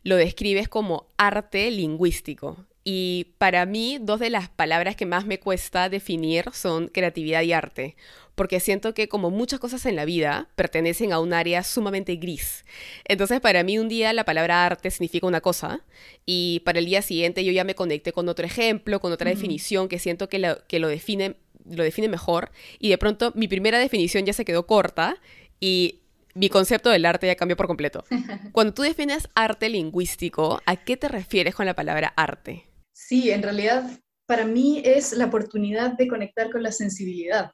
[0.03, 2.67] lo describes como arte lingüístico.
[2.85, 7.53] Y para mí, dos de las palabras que más me cuesta definir son creatividad y
[7.53, 7.97] arte,
[8.35, 12.65] porque siento que como muchas cosas en la vida pertenecen a un área sumamente gris.
[13.05, 15.81] Entonces, para mí un día la palabra arte significa una cosa
[16.27, 19.89] y para el día siguiente yo ya me conecté con otro ejemplo, con otra definición
[19.89, 23.79] que siento que lo, que lo define lo define mejor y de pronto mi primera
[23.79, 25.17] definición ya se quedó corta
[25.61, 26.01] y
[26.35, 28.05] mi concepto del arte ya cambió por completo.
[28.53, 32.65] Cuando tú defines arte lingüístico, ¿a qué te refieres con la palabra arte?
[32.93, 33.85] Sí, en realidad
[34.27, 37.51] para mí es la oportunidad de conectar con la sensibilidad.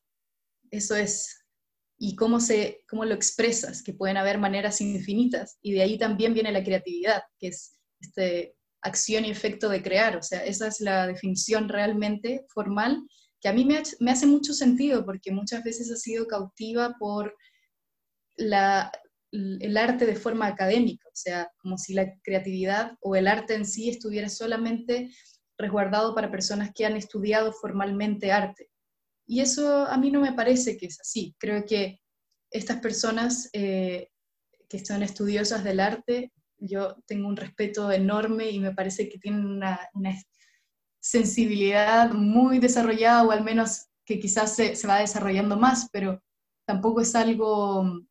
[0.71, 1.45] Eso es.
[1.99, 5.59] Y cómo, se, cómo lo expresas, que pueden haber maneras infinitas.
[5.61, 10.17] Y de ahí también viene la creatividad, que es este, acción y efecto de crear.
[10.17, 13.03] O sea, esa es la definición realmente formal,
[13.41, 17.35] que a mí me, hace mucho sentido, porque muchas veces ha sido cautiva por
[18.37, 18.93] la,
[19.33, 23.65] el arte de forma académica, o sea, como si la creatividad o el arte en
[23.65, 25.11] sí estuviera solamente
[25.57, 28.69] resguardado para personas que han estudiado formalmente arte.
[29.31, 31.37] Y eso a mí no me parece que es así.
[31.39, 32.01] Creo que
[32.51, 34.09] estas personas eh,
[34.69, 39.47] que son estudiosas del arte, yo tengo un respeto enorme y me parece que tienen
[39.47, 39.79] una,
[41.03, 46.21] sensibilidad muy desarrollada o al menos que quizás se, se va desarrollando más, pero
[46.67, 48.03] tampoco es algo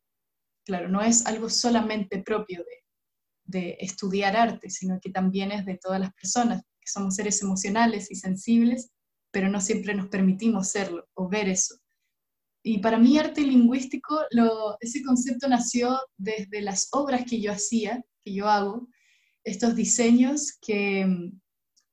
[0.64, 2.64] claro, no es algo solamente propio
[3.44, 8.10] de, estudiar arte, sino que también es de todas las personas, que somos seres emocionales
[8.10, 8.90] y sensibles,
[9.30, 11.76] pero no siempre nos permitimos serlo o ver eso.
[12.62, 14.20] Y para mí arte lingüístico,
[14.80, 18.88] ese concepto nació desde las obras que yo hacía, que yo hago,
[19.44, 21.32] estos diseños que,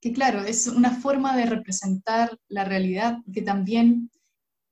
[0.00, 4.10] que claro, es una forma de representar la realidad, que también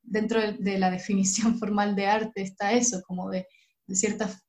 [0.02, 3.46] dentro de la definición formal de arte está eso, como de
[3.86, 4.42] de ciertas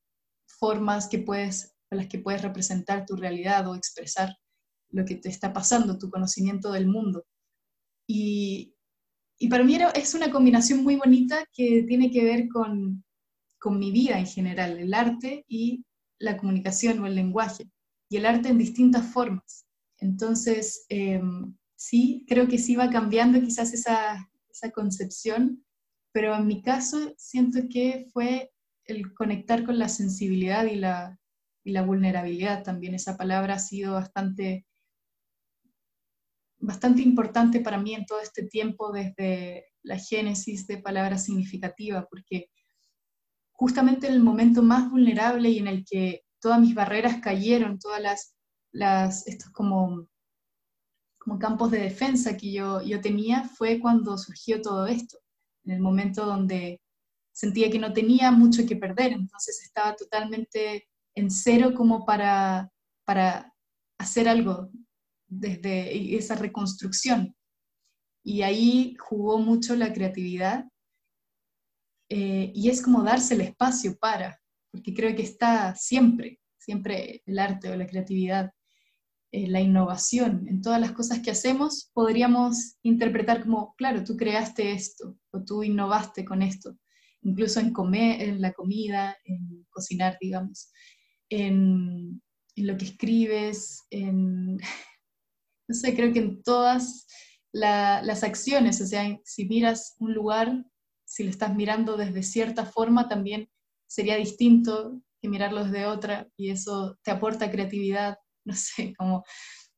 [0.46, 4.36] formas que puedes, con las que puedes representar tu realidad o expresar
[4.90, 7.26] lo que te está pasando, tu conocimiento del mundo.
[8.08, 8.74] Y,
[9.38, 13.04] y para mí es una combinación muy bonita que tiene que ver con,
[13.60, 15.84] con mi vida en general, el arte y
[16.20, 17.70] la comunicación o el lenguaje,
[18.10, 19.66] y el arte en distintas formas.
[20.00, 25.64] Entonces, em, sí, creo que sí va cambiando quizás esa, esa concepción,
[26.12, 28.52] pero en mi caso siento que fue
[28.86, 31.20] el conectar con la sensibilidad y la,
[31.64, 32.96] la vulnerabilidad también.
[32.96, 34.66] Esa palabra ha sido bastante,
[36.68, 42.50] bastante importante para mí en todo este tiempo desde la génesis de palabra significativa, porque
[43.54, 48.02] justamente en el momento más vulnerable y en el que todas mis barreras cayeron, todas
[48.02, 48.36] las,
[48.74, 50.10] las estos como,
[51.18, 55.20] como campos de defensa que yo, yo tenía, fue cuando surgió todo esto,
[55.64, 56.82] en el momento donde
[57.32, 62.70] sentía que no tenía mucho que perder, entonces estaba totalmente en cero como para,
[63.06, 63.54] para
[63.98, 64.70] hacer algo
[65.28, 67.36] desde esa reconstrucción.
[68.24, 70.66] Y ahí jugó mucho la creatividad
[72.10, 74.40] eh, y es como darse el espacio para,
[74.72, 78.52] porque creo que está siempre, siempre el arte o la creatividad,
[79.32, 80.48] eh, la innovación.
[80.48, 85.64] En todas las cosas que hacemos, podríamos interpretar como, claro, tú creaste esto o tú
[85.64, 86.78] innovaste con esto,
[87.22, 90.72] incluso en comer, en la comida, en cocinar, digamos,
[91.30, 92.22] en,
[92.56, 94.60] en lo que escribes, en,
[95.68, 97.06] no sé, creo que en todas
[97.52, 100.66] las acciones, o sea, si miras un lugar,
[101.06, 103.50] si lo estás mirando desde cierta forma, también
[103.88, 109.24] sería distinto que mirarlo desde otra y eso te aporta creatividad, no sé, como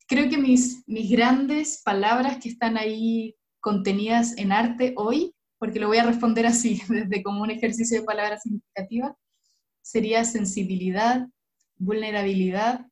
[0.06, 5.88] creo que mis, mis grandes palabras que están ahí contenidas en arte hoy, porque lo
[5.88, 9.16] voy a responder así, desde como un ejercicio de palabras significativa,
[9.82, 11.26] sería sensibilidad,
[11.76, 12.86] vulnerabilidad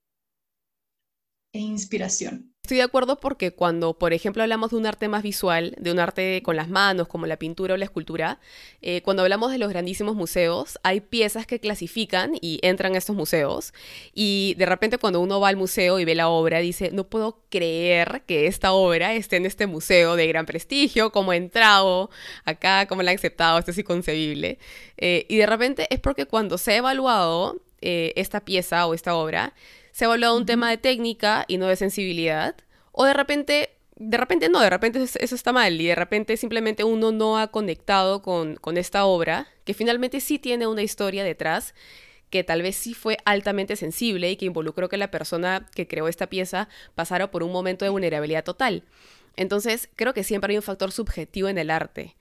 [1.52, 2.54] e inspiración.
[2.68, 5.98] Estoy de acuerdo porque cuando, por ejemplo, hablamos de un arte más visual, de un
[5.98, 8.40] arte con las manos, como la pintura o la escultura,
[8.82, 13.16] eh, cuando hablamos de los grandísimos museos, hay piezas que clasifican y entran a estos
[13.16, 13.72] museos.
[14.12, 17.40] Y de repente cuando uno va al museo y ve la obra, dice, no puedo
[17.48, 22.10] creer que esta obra esté en este museo de gran prestigio, como entrado
[22.44, 24.58] acá, como la han aceptado, esto es inconcebible.
[24.98, 29.14] Eh, y de repente es porque cuando se ha evaluado eh, esta pieza o esta
[29.14, 29.54] obra,
[29.92, 32.56] se ha evaluado un tema de técnica y no de sensibilidad,
[32.92, 36.84] o de repente, de repente no, de repente eso está mal y de repente simplemente
[36.84, 41.74] uno no ha conectado con, con esta obra, que finalmente sí tiene una historia detrás,
[42.30, 46.08] que tal vez sí fue altamente sensible y que involucró que la persona que creó
[46.08, 48.84] esta pieza pasara por un momento de vulnerabilidad total.
[49.36, 52.16] Entonces, creo que siempre hay un factor subjetivo en el arte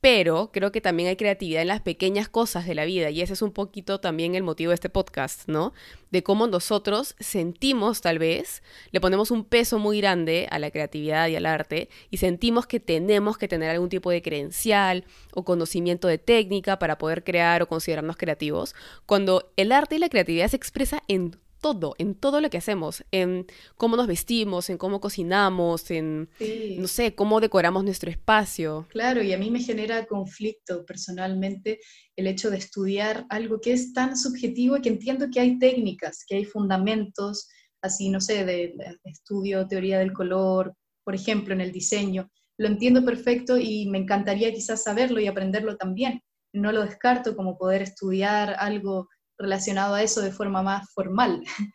[0.00, 3.34] pero creo que también hay creatividad en las pequeñas cosas de la vida y ese
[3.34, 5.74] es un poquito también el motivo de este podcast, ¿no?
[6.10, 11.28] De cómo nosotros sentimos tal vez, le ponemos un peso muy grande a la creatividad
[11.28, 16.08] y al arte y sentimos que tenemos que tener algún tipo de credencial o conocimiento
[16.08, 18.74] de técnica para poder crear o considerarnos creativos,
[19.04, 23.04] cuando el arte y la creatividad se expresa en todo, en todo lo que hacemos,
[23.12, 23.46] en
[23.76, 26.30] cómo nos vestimos, en cómo cocinamos, en,
[26.78, 28.86] no sé, cómo decoramos nuestro espacio.
[28.90, 31.80] Claro, y a mí me genera conflicto personalmente
[32.16, 36.24] el hecho de estudiar algo que es tan subjetivo y que entiendo que hay técnicas,
[36.26, 37.48] que hay fundamentos,
[37.82, 42.30] así, no sé, de, estudio, teoría del color, por ejemplo, en el diseño.
[42.58, 46.22] Lo entiendo perfecto y me encantaría quizás saberlo y aprenderlo también.
[46.52, 49.08] No lo descarto como poder estudiar algo
[49.40, 51.42] relacionado a eso de forma más formal.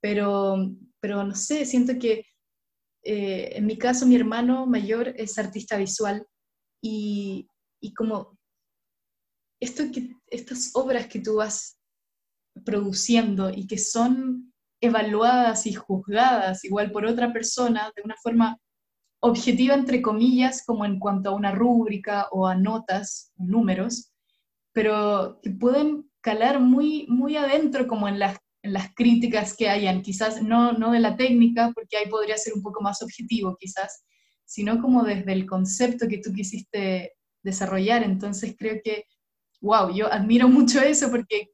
[0.00, 0.56] Pero,
[1.00, 2.26] pero no sé, siento que
[3.04, 6.26] eh, en mi caso mi hermano mayor es artista visual
[6.82, 7.48] y,
[7.80, 8.36] y como
[9.60, 11.78] esto que, estas obras que tú vas
[12.66, 14.52] produciendo y que son
[14.82, 18.58] evaluadas y juzgadas igual por otra persona de una forma
[19.20, 24.12] objetiva, entre comillas, como en cuanto a una rúbrica o a notas, números,
[24.74, 30.00] pero que pueden calar muy, muy adentro como en las, en las críticas que hayan,
[30.00, 34.06] quizás no, no de la técnica, porque ahí podría ser un poco más objetivo quizás,
[34.46, 37.12] sino como desde el concepto que tú quisiste
[37.42, 38.02] desarrollar.
[38.02, 39.04] Entonces creo que,
[39.60, 41.50] wow, yo admiro mucho eso porque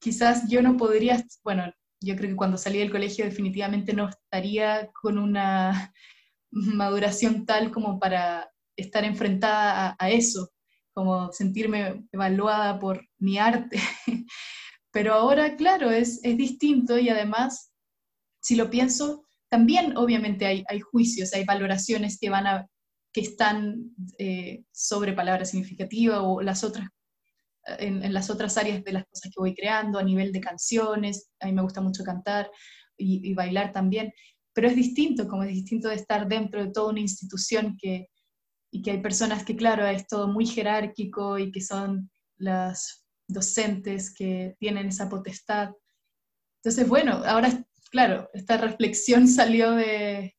[0.00, 4.90] quizás yo no podría, bueno, yo creo que cuando salí del colegio definitivamente no estaría
[5.02, 5.92] con una
[6.50, 10.50] maduración tal como para estar enfrentada a eso
[10.96, 13.78] como sentirme evaluada por mi arte.
[14.90, 17.70] Pero ahora, claro, es, es distinto y además,
[18.40, 22.66] si lo pienso, también obviamente hay, hay juicios, hay valoraciones que, van a,
[23.12, 26.88] que están eh, sobre palabra significativa o las otras,
[27.78, 31.46] en, las otras áreas de las cosas que voy creando, a nivel de canciones, a
[31.46, 32.50] mí me gusta mucho cantar
[32.96, 34.14] y, y bailar también,
[34.54, 38.08] pero es distinto, como es distinto de estar dentro de toda una institución que,
[38.70, 44.12] y que hay personas que, claro, es todo muy jerárquico y que son las docentes
[44.14, 45.70] que tienen esa potestad.
[46.62, 50.36] Entonces, bueno, ahora, claro, esta reflexión salió de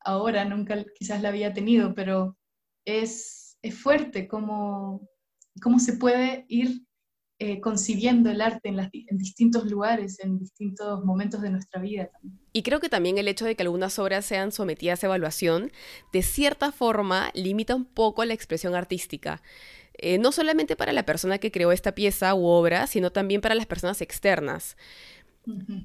[0.00, 2.36] ahora, nunca quizás la había tenido, pero
[2.84, 5.06] es, es fuerte cómo,
[5.62, 6.87] cómo se puede ir
[7.40, 12.10] eh, concibiendo el arte en, en, distintos lugares, en distintos momentos de nuestra vida.
[12.52, 15.70] Y creo que también el hecho de que algunas obras sean sometidas a evaluación,
[16.12, 19.40] de cierta forma, limita un poco la expresión artística.
[19.94, 23.54] Eh, no solamente para la persona que creó esta pieza u obra, sino también para
[23.54, 24.76] las personas externas.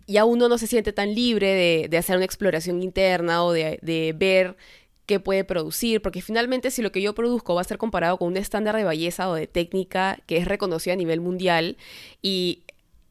[0.08, 3.80] Ya uno no se siente tan libre de, de hacer una exploración interna o de,
[3.82, 4.58] de ver
[5.06, 8.30] que puede producir, porque finalmente si lo que yo produzco va a ser comparado con
[8.30, 11.78] un estándar de belleza o de técnica que es reconocido a nivel mundial
[12.22, 12.64] y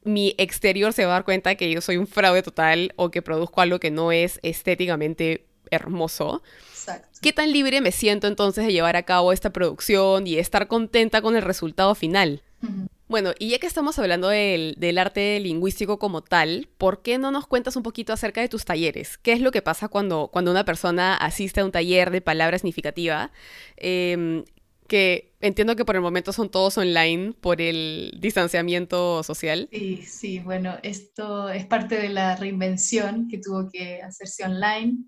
[0.05, 3.22] mi exterior se va a dar cuenta que yo soy un fraude total o que
[3.22, 6.43] produzco algo que no es estéticamente hermoso.
[7.20, 11.22] ¿Qué tan libre me siento entonces de llevar a cabo esta producción y estar contenta
[11.22, 12.43] con el resultado final?
[13.12, 17.46] Bueno, y ya que estamos hablando del, arte lingüístico como tal, ¿por qué no nos
[17.46, 19.18] cuentas un poquito acerca de tus talleres?
[19.18, 22.56] ¿Qué es lo que pasa cuando, cuando una persona asiste a un taller de palabra
[22.56, 23.30] significativa?
[23.76, 24.46] Em,
[24.88, 29.68] que entiendo que por el momento son todos online por el distanciamiento social.
[29.70, 35.04] Sí, sí, bueno, esto es parte de la reinvención que tuvo que hacerse online.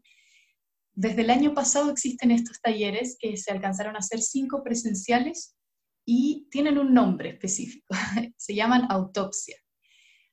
[0.93, 5.57] Desde el año pasado existen estos talleres que se alcanzaron a hacer cinco presenciales
[6.05, 7.87] y tienen un nombre específico,
[8.37, 9.57] se llaman autopsia.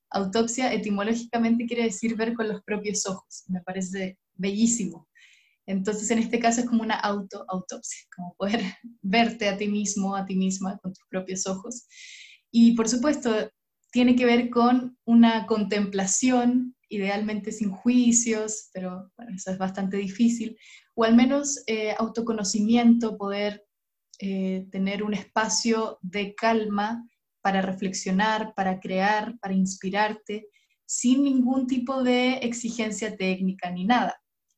[0.10, 5.08] Autopsia etimológicamente quiere decir ver con los propios ojos, me parece bellísimo.
[5.66, 8.62] Entonces, en este caso es como una auto-autopsia, como poder
[9.02, 11.88] verte a ti mismo, a ti misma, con tus propios ojos.
[12.52, 13.50] Y por supuesto,
[13.92, 20.58] tiene que ver con una contemplación, idealmente sin juicios, pero bueno, eso es bastante difícil,
[20.96, 23.66] o al menos eh, autoconocimiento, poder
[24.22, 27.04] eh, tener un espacio de calma
[27.42, 30.48] para reflexionar, para crear, para inspirarte,
[30.86, 34.16] sin ningún tipo de exigencia técnica ni nada.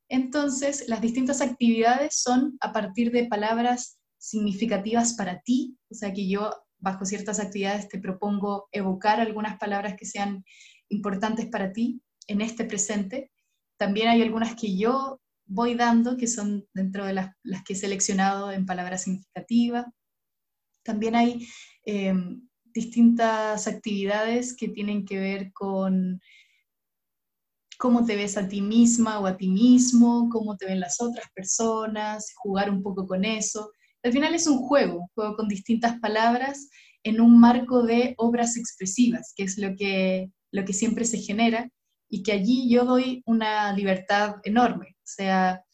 [0.10, 6.28] Entonces, las distintas actividades son a partir de palabras significativas para ti, o sea que
[6.28, 10.44] yo bajo ciertas actividades te propongo evocar algunas palabras que sean
[10.90, 13.32] importantes para ti en este presente.
[13.78, 17.36] También hay algunas que yo voy dando, que son dentro de las,
[17.66, 19.92] que he seleccionado en palabra significativa.
[20.84, 21.48] También hay
[21.86, 26.20] em, distintas actividades que tienen que ver con
[27.78, 31.26] cómo te ves a ti misma o a ti mismo, cómo te ven las otras
[31.34, 33.72] personas, jugar un poco con eso.
[34.04, 36.70] Al final es un juego, un juego con distintas palabras
[37.04, 41.70] en un marco de obras expresivas, que es lo que, lo que siempre se genera
[42.14, 44.96] y que allí yo doy una libertad enorme.
[45.00, 45.66] O sea,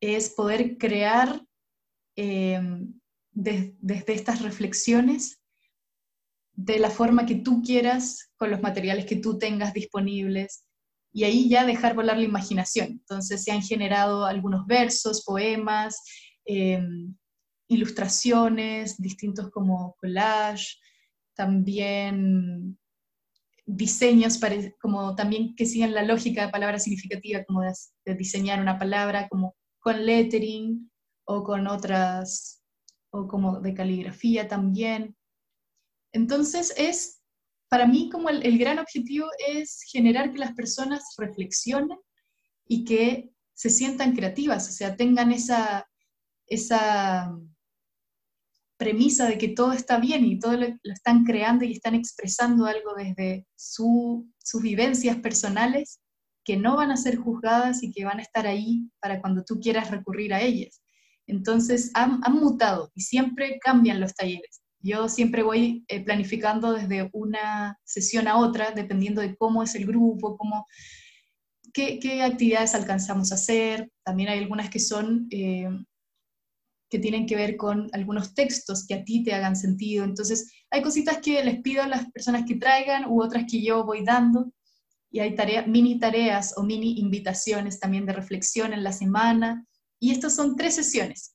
[0.00, 1.44] es poder crear
[2.14, 2.94] em,
[3.32, 5.42] desde estas reflexiones
[6.52, 10.64] de la forma que tú quieras, con los materiales que tú tengas disponibles,
[11.12, 12.90] y ahí ya dejar volar la imaginación.
[12.90, 16.00] Entonces se han generado algunos versos, poemas,
[16.44, 17.12] em,
[17.66, 20.76] ilustraciones, distintos como collage,
[21.34, 22.78] también
[23.68, 24.40] diseños
[24.80, 29.54] como también que siguen la lógica de palabra significativa, como de, diseñar una palabra como
[29.78, 30.90] con lettering
[31.24, 32.62] o con otras,
[33.10, 35.14] o como de caligrafía también.
[36.12, 37.22] Entonces es,
[37.68, 41.98] para mí como el, el gran objetivo es generar que las personas reflexionen
[42.66, 45.86] y que se sientan creativas, o sea, tengan esa,
[46.46, 47.36] esa
[48.78, 52.94] premisa de que todo está bien y todo lo, están creando y están expresando algo
[52.96, 56.00] desde sus vivencias personales
[56.44, 59.60] que no van a ser juzgadas y que van a estar ahí para cuando tú
[59.60, 60.80] quieras recurrir a ellas.
[61.26, 64.62] Entonces han, mutado y siempre cambian los talleres.
[64.80, 69.86] Yo siempre voy eh, planificando desde una sesión a otra, dependiendo de cómo es el
[69.86, 70.66] grupo, cómo,
[71.74, 73.90] qué, actividades alcanzamos a hacer.
[74.04, 75.68] También hay algunas que son eh,
[76.90, 80.04] que tienen que ver con algunos textos que a ti te hagan sentido.
[80.04, 83.84] Entonces, hay cositas que les pido a las personas que traigan u otras que yo
[83.84, 84.52] voy dando.
[85.10, 89.66] Y hay tareas, mini tareas o mini invitaciones también de reflexión en la semana.
[90.00, 91.34] Y estas son tres sesiones.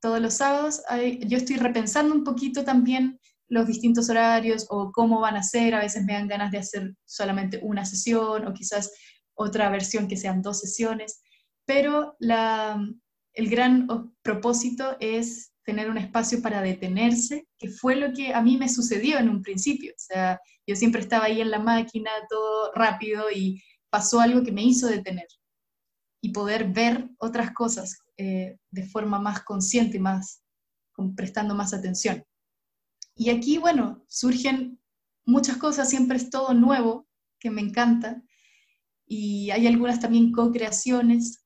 [0.00, 0.82] Todos los sábados
[1.26, 5.74] yo estoy repensando un poquito también los distintos horarios o cómo van a ser.
[5.74, 8.92] A veces me dan ganas de hacer solamente una sesión o quizás
[9.34, 11.22] otra versión que sean dos sesiones.
[11.64, 12.80] Pero la,
[13.34, 13.86] el gran
[14.22, 19.18] propósito es tener un espacio para detenerse, que fue lo que a mí me sucedió
[19.18, 19.92] en un principio.
[19.92, 24.52] O sea, yo siempre estaba ahí en la máquina, todo rápido, y pasó algo que
[24.52, 25.28] me hizo detener
[26.20, 30.42] y poder ver otras cosas eh, de forma más consciente, más
[31.16, 32.24] prestando más atención.
[33.16, 34.80] Y aquí, bueno, surgen
[35.24, 37.06] muchas cosas, siempre es todo nuevo,
[37.38, 38.22] que me encanta,
[39.06, 41.41] y hay algunas también co-creaciones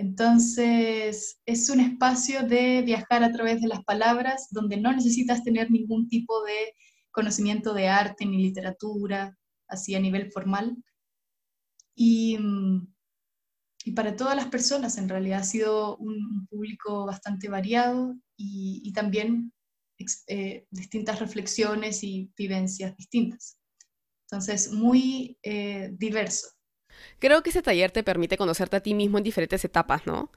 [0.00, 5.70] entonces, es un espacio de viajar a través de las palabras donde no necesitas tener
[5.70, 6.74] ningún tipo de
[7.10, 9.36] conocimiento de arte ni literatura,
[9.68, 10.74] así a nivel formal.
[11.94, 12.94] Y, mm,
[13.94, 19.52] para todas las personas, en realidad ha sido un público bastante variado y, también
[20.28, 23.58] eh, distintas reflexiones y vivencias distintas.
[24.30, 26.48] Entonces, muy eh, diverso.
[27.18, 30.30] Creo que ese taller te permite conocerte a ti mismo en diferentes etapas, ¿no?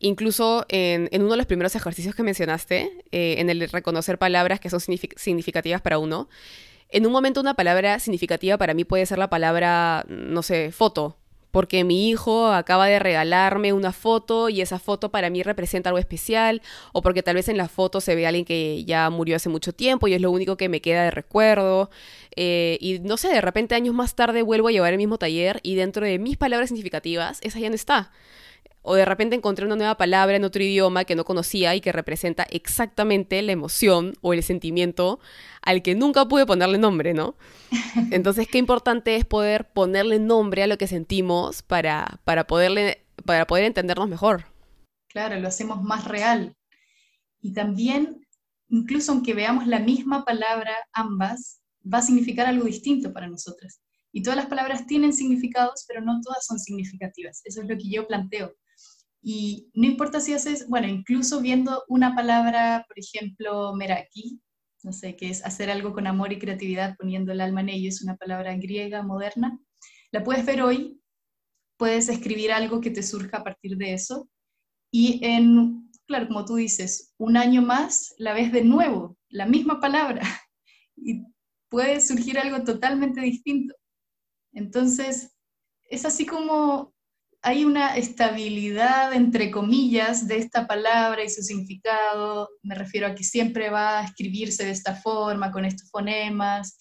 [0.00, 4.70] Incluso en, uno de los primeros ejercicios que mencionaste, eh, en el reconocer palabras que
[4.70, 6.28] son significativas para uno,
[6.90, 11.16] en un momento una palabra significativa para mí puede ser la palabra, no sé, foto,
[11.54, 16.00] porque mi hijo acaba de regalarme una foto y esa foto para mí representa algo
[16.00, 16.60] especial,
[16.92, 19.48] o porque tal vez en la foto se ve a alguien que ya murió hace
[19.48, 21.90] mucho tiempo y es lo único que me queda de recuerdo.
[22.34, 25.60] Eh, y no sé, de repente años más tarde vuelvo a llevar el mismo taller
[25.62, 28.10] y dentro de mis palabras significativas, esa ya no está.
[28.86, 31.90] O de repente encontré una nueva palabra en otro idioma que no conocía y que
[31.90, 35.20] representa exactamente la emoción o el sentimiento
[35.62, 37.34] al que nunca pude ponerle nombre, ¿no?
[38.10, 43.46] Entonces, qué importante es poder ponerle nombre a lo que sentimos para, para, poderle, para
[43.46, 44.44] poder entendernos mejor.
[45.08, 46.54] Claro, lo hacemos más real.
[47.40, 48.26] Y también,
[48.68, 53.80] incluso aunque veamos la misma palabra ambas, va a significar algo distinto para nosotras.
[54.12, 57.40] Y todas las palabras tienen significados, pero no todas son significativas.
[57.44, 58.54] Eso es lo que yo planteo.
[59.26, 64.38] Y no importa si haces, bueno, incluso viendo una palabra, por ejemplo, meraki,
[64.82, 67.88] no sé, que es hacer algo con amor y creatividad poniendo el alma en ello,
[67.88, 69.58] es una palabra griega moderna,
[70.12, 71.00] la puedes ver hoy,
[71.78, 74.28] puedes escribir algo que te surja a partir de eso,
[74.92, 79.80] y en, claro, como tú dices, un año más la ves de nuevo, la misma
[79.80, 80.20] palabra,
[80.96, 81.24] y
[81.70, 83.74] puede surgir algo totalmente distinto.
[84.52, 85.34] Entonces,
[85.90, 86.93] es así como
[87.44, 92.48] hay una estabilidad, entre comillas, de esta palabra y su significado.
[92.62, 96.78] Me refiero a que siempre va a escribirse de esta forma, con estos fonemas,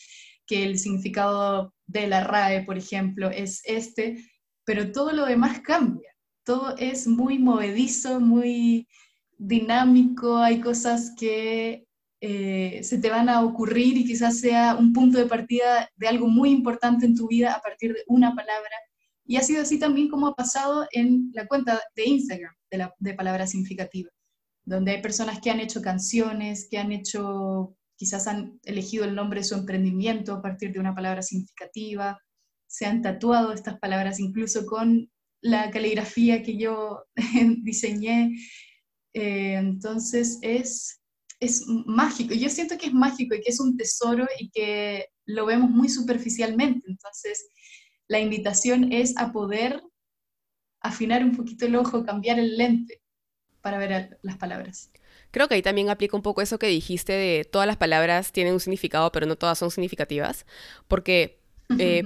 [0.48, 4.24] que el significado de la RAE, por ejemplo, es este,
[4.64, 6.10] pero todo lo demás cambia.
[6.46, 8.88] Todo es muy movedizo, muy
[9.38, 11.86] dinámico, hay cosas que
[12.22, 16.30] eh, se te van a ocurrir y quizás sea un punto de partida de algo
[16.30, 18.78] muy importante en tu vida a partir de una palabra
[19.26, 22.94] y ha sido así también como ha pasado en la cuenta de Instagram de, la,
[23.00, 24.10] de Palabra Significativa,
[24.66, 29.40] donde hay personas que han hecho canciones, que han hecho, quizás han elegido el nombre
[29.40, 32.18] de su emprendimiento a partir de una palabra significativa,
[32.68, 35.10] se han tatuado estas palabras incluso con
[35.42, 37.04] la caligrafía que yo
[37.64, 38.36] diseñé.
[39.14, 41.02] Eh, entonces es,
[41.40, 42.34] es mágico.
[42.34, 45.88] Yo siento que es mágico y que es un tesoro y que lo vemos muy
[45.88, 46.90] superficialmente.
[46.90, 47.46] Entonces,
[48.08, 49.82] la invitación es a poder
[50.82, 53.02] afinar un poquito el ojo, cambiar el lente
[53.62, 54.92] para ver las palabras.
[55.32, 58.54] Creo que ahí también aplica un poco eso que dijiste de todas las palabras tienen
[58.54, 60.46] un significado, pero no todas son significativas,
[60.88, 61.40] porque
[61.80, 62.04] eh,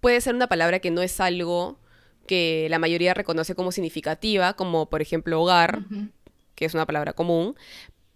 [0.00, 1.78] puede ser una palabra que no es algo
[2.26, 5.84] que la mayoría reconoce como significativa, como por ejemplo hogar,
[6.54, 7.54] que es una palabra común,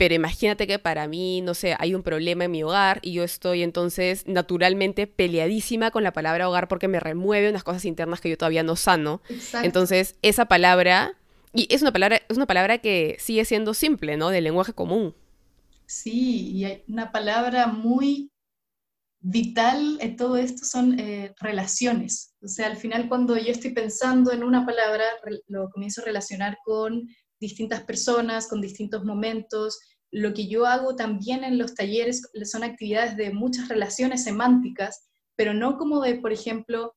[0.00, 3.22] pero imagínate que para mí, no sé, hay un problema en mi hogar y yo
[3.22, 8.30] estoy entonces naturalmente peleadísima con la palabra hogar porque me remueve unas cosas internas que
[8.30, 9.20] yo todavía no sano.
[9.62, 11.18] Entonces, esa palabra,
[11.52, 14.30] y es una palabra, es una palabra que sigue siendo simple, ¿no?
[14.30, 15.14] Del lenguaje común.
[15.84, 18.30] Sí, y hay una palabra muy
[19.20, 22.34] vital en todo esto son eh, relaciones.
[22.42, 25.04] O sea, al final cuando yo estoy pensando en una palabra,
[25.46, 27.06] lo comienzo a relacionar con
[27.40, 29.80] distintas personas, con distintos momentos.
[30.10, 35.54] Lo que yo hago también en los talleres son actividades de muchas relaciones semánticas, pero
[35.54, 36.94] no como de, por ejemplo,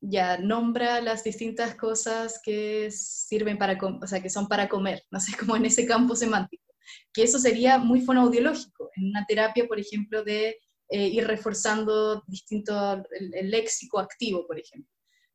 [0.00, 5.20] ya nombra las distintas cosas que sirven para, o sea, que son para comer, no
[5.20, 6.64] sé, como en ese campo semántico,
[7.12, 10.56] que eso sería muy fonoaudiológico, en una terapia, por ejemplo, de
[10.88, 14.90] eh, ir reforzando distinto el, léxico activo, por ejemplo.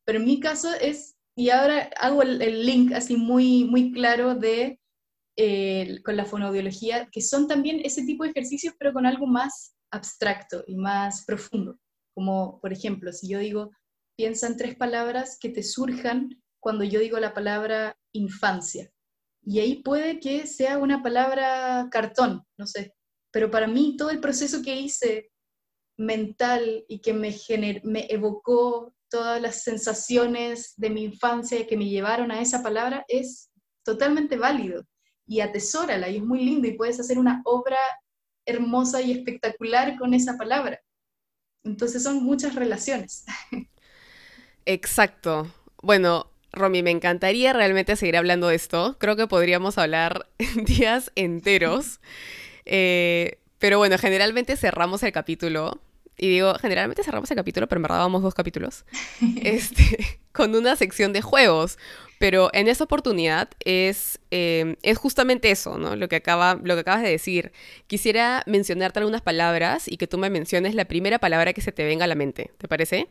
[0.06, 4.80] Pero en mi caso es y ahora hago el, link así muy, muy claro de,
[5.38, 9.76] eh, con la fonoaudiología, que son también ese tipo de ejercicios, pero con algo más
[9.92, 11.78] abstracto y más profundo.
[12.16, 13.70] Como, por ejemplo, si yo digo,
[14.18, 18.92] piensa en tres palabras que te surjan cuando yo digo la palabra infancia.
[19.44, 22.96] Y ahí puede que sea una palabra cartón, no sé.
[23.32, 25.30] Pero para mí todo el proceso que hice
[26.00, 27.32] mental y que me,
[27.84, 33.50] me evocó todas las sensaciones de mi infancia que me llevaron a esa palabra es
[33.84, 34.84] totalmente válido
[35.26, 37.78] y atesórala y es muy lindo y puedes hacer una obra
[38.46, 40.80] hermosa y espectacular con esa palabra.
[41.64, 43.26] Entonces son muchas relaciones.
[44.66, 45.52] Exacto.
[45.82, 48.98] Bueno, Romy, me encantaría realmente seguir hablando de esto.
[49.00, 50.30] Creo que podríamos hablar
[50.66, 52.00] días enteros.
[52.70, 55.80] Eh, pero bueno, generalmente cerramos el capítulo
[56.18, 58.86] y digo, generalmente cerramos el capítulo, pero en verdad vamos dos capítulos,
[59.44, 61.78] este, con una sección de juegos.
[62.20, 65.96] Pero en esta oportunidad es, em, es justamente eso, ¿no?
[65.96, 67.52] Lo que, acaba, lo que acabas de decir.
[67.86, 71.84] Quisiera mencionarte algunas palabras y que tú me menciones la primera palabra que se te
[71.84, 72.50] venga a la mente.
[72.58, 73.10] ¿Te parece?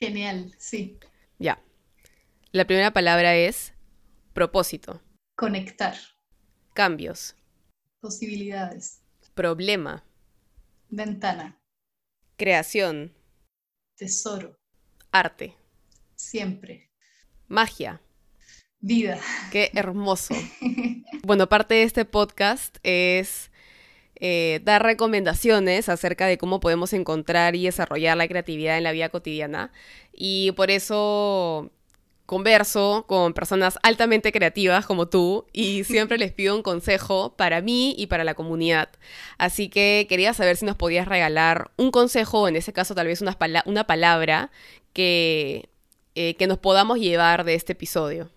[0.00, 0.98] Genial, sí.
[1.38, 1.62] Ya.
[2.52, 3.74] La primera palabra es
[4.32, 5.02] propósito.
[5.36, 5.94] Conectar.
[6.72, 7.36] Cambios.
[8.00, 9.02] Posibilidades.
[9.34, 10.04] Problema.
[10.88, 11.58] Ventana.
[12.38, 13.12] Creación.
[13.96, 14.56] Tesoro.
[15.10, 15.56] Arte.
[16.14, 16.88] Siempre.
[17.48, 18.00] Magia.
[18.78, 19.18] Vida.
[19.50, 20.36] Qué hermoso.
[21.24, 23.50] bueno, parte de este podcast es
[24.14, 29.08] eh, dar recomendaciones acerca de cómo podemos encontrar y desarrollar la creatividad en la vida
[29.08, 29.72] cotidiana.
[30.12, 31.72] Y por eso
[32.28, 37.94] converso con personas altamente creativas como tú y siempre les pido un consejo para mí
[37.96, 38.90] y para la comunidad.
[39.38, 43.22] Así que quería saber si nos podías regalar un consejo, en ese caso tal vez
[43.22, 44.50] una, una palabra
[44.92, 45.70] que,
[46.14, 48.30] eh, que nos podamos llevar de este episodio.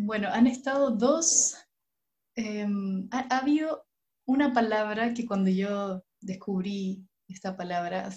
[0.00, 1.56] Bueno, han estado dos,
[2.36, 3.88] em, ha, habido
[4.24, 8.08] una palabra que cuando yo descubrí esta palabra,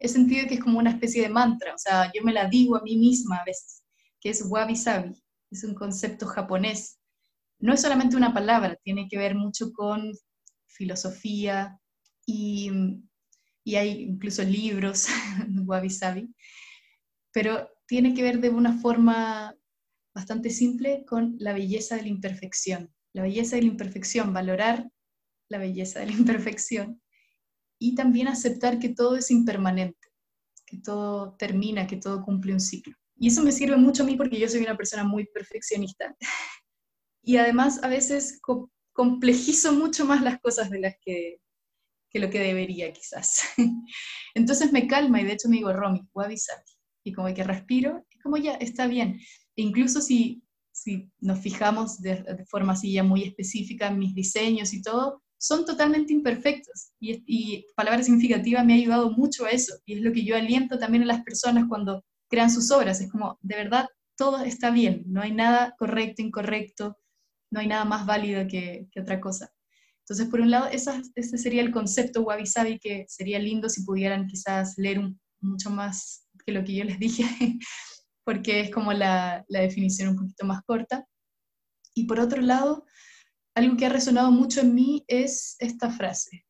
[0.00, 2.76] he sentido que es como una especie de mantra, o sea, yo me la digo
[2.76, 3.84] a mí misma a veces,
[4.20, 6.98] que es wabi sabi, es un concepto japonés.
[7.60, 10.12] No es solamente una palabra, tiene que ver mucho con
[10.66, 11.78] filosofía
[12.26, 12.70] y,
[13.64, 15.06] y hay incluso libros
[15.66, 16.34] wabi sabi,
[17.32, 19.54] pero tiene que ver de una forma
[20.14, 24.88] bastante simple con la belleza de la imperfección la belleza de la imperfección, valorar
[25.48, 27.02] la belleza de la imperfección
[27.80, 30.08] y también aceptar que todo es impermanente,
[30.66, 32.94] que todo termina, que todo cumple un ciclo.
[33.16, 36.16] Y eso me sirve mucho a mí porque yo soy una persona muy perfeccionista.
[37.22, 38.40] Y además a veces
[38.94, 41.36] complejizo mucho más las cosas de las que,
[42.08, 43.42] que lo que debería quizás.
[44.34, 46.36] Entonces me calma y de hecho me digo, Romy, wabi
[47.04, 49.20] Y como que respiro, es como ya, está bien.
[49.54, 50.42] E incluso si
[50.82, 55.64] si nos fijamos de, forma así ya muy específica en mis diseños y todo, son
[55.64, 56.92] totalmente imperfectos.
[57.00, 59.74] Y, y, palabra significativa me ha ayudado mucho a eso.
[59.86, 63.00] Y es lo que yo aliento también a las personas cuando crean sus obras.
[63.00, 63.86] Es como, de verdad,
[64.16, 65.02] todo está bien.
[65.06, 66.98] No hay nada correcto, incorrecto.
[67.50, 69.50] No hay nada más válido que, otra cosa.
[70.00, 73.84] Entonces, por un lado, esa, ese sería el concepto wabi sabi que sería lindo si
[73.84, 75.00] pudieran quizás leer
[75.40, 77.24] mucho más que lo que yo les dije
[78.24, 81.06] porque es como la, definición un poquito más corta.
[81.94, 82.84] Y por otro lado,
[83.60, 86.46] algo que ha resonado mucho en mí es esta frase.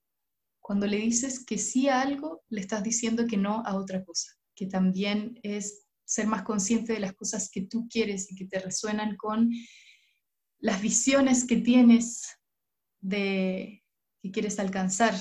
[0.60, 4.30] Cuando le dices que sí a algo, le estás diciendo que no a otra cosa,
[4.54, 8.60] que también es ser más consciente de las cosas que tú quieres y que te
[8.60, 9.50] resuenan con
[10.58, 12.22] las visiones que tienes
[13.00, 13.82] de
[14.22, 15.14] que quieres alcanzar.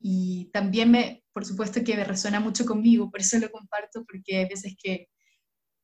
[0.00, 4.38] Y también me, por supuesto que me resuena mucho conmigo, por eso lo comparto, porque
[4.38, 5.08] hay veces que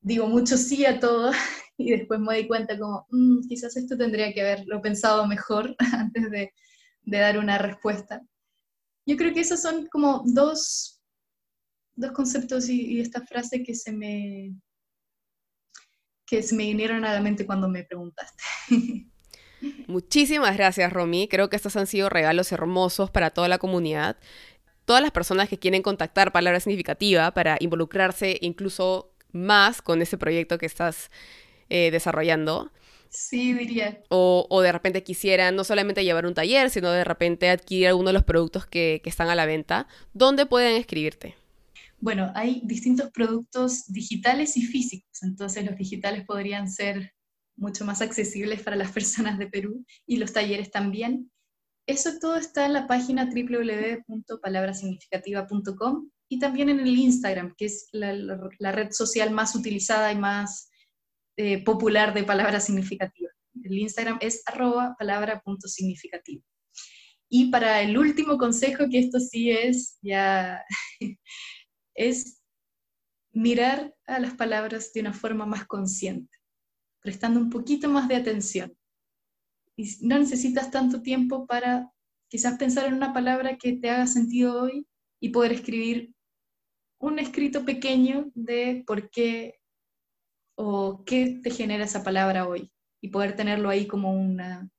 [0.04, 1.32] digo mucho sí a todo
[1.76, 6.30] y después me doy cuenta como, mm, quizás esto tendría que haberlo pensado mejor antes
[6.30, 6.52] de,
[7.06, 8.22] dar una respuesta.
[9.06, 11.02] Yo creo que esos son como dos,
[11.96, 14.54] dos conceptos y, esta frase que se me
[16.26, 18.42] que se me vinieron a la mente cuando me preguntaste.
[19.86, 21.28] Muchísimas gracias, Romy.
[21.28, 24.16] Creo que estos han sido regalos hermosos para toda la comunidad.
[24.86, 30.58] Todas las personas que quieren contactar Palabra Significativa para involucrarse incluso más con ese proyecto
[30.58, 31.10] que estás
[31.68, 32.70] eh, desarrollando.
[33.08, 34.02] Sí, diría.
[34.08, 38.14] O, de repente quisieran no solamente llevar un taller, sino de repente adquirir alguno de
[38.14, 41.36] los productos que, que están a la venta, ¿dónde pueden escribirte?
[42.00, 47.14] Bueno, hay distintos productos digitales y físicos, entonces los digitales podrían ser
[47.56, 51.30] mucho más accesibles para las personas de Perú y los talleres también.
[51.86, 58.72] Eso todo está en la página www.palabrasignificativa.com y también en el Instagram, que es la,
[58.72, 60.70] red social más utilizada y más
[61.36, 63.30] eh, popular de palabra significativa.
[63.62, 66.42] El Instagram es arroba palabra.significativa.
[67.28, 70.64] Y para el último consejo, que esto sí es ya,
[71.94, 72.42] es
[73.32, 76.36] mirar a las palabras de una forma más consciente,
[77.00, 78.76] prestando un poquito más de atención.
[79.76, 81.90] Y no necesitas tanto tiempo para
[82.28, 84.86] quizás pensar en una palabra que te haga sentido hoy
[85.24, 86.12] y poder escribir
[86.98, 89.58] un escrito pequeño de por qué
[90.54, 92.70] o qué te genera esa palabra hoy
[93.00, 94.70] y poder tenerlo ahí como una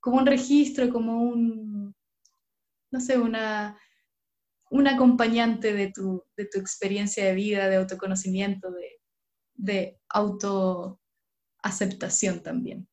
[0.00, 1.94] como un registro, como un
[2.90, 3.78] no sé, una
[4.70, 9.02] un acompañante de tu, de tu experiencia de vida, de autoconocimiento, de,
[9.52, 12.88] de autoaceptación también.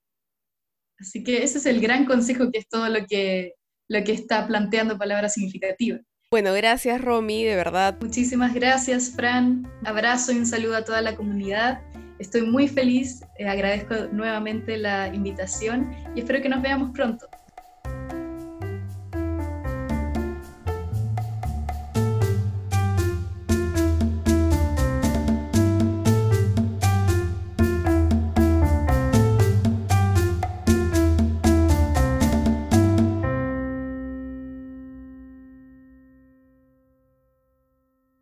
[1.00, 3.54] Así que ese es el gran consejo que es todo lo que,
[3.88, 6.02] lo que está planteando Palabra Significativa.
[6.34, 7.96] Bueno, gracias Romy, de verdad.
[8.02, 9.68] Muchísimas gracias Fran.
[9.86, 11.80] Abrazo y un saludo a toda la comunidad.
[12.18, 17.28] Estoy muy feliz, eh, agradezco nuevamente la invitación y espero que nos veamos pronto.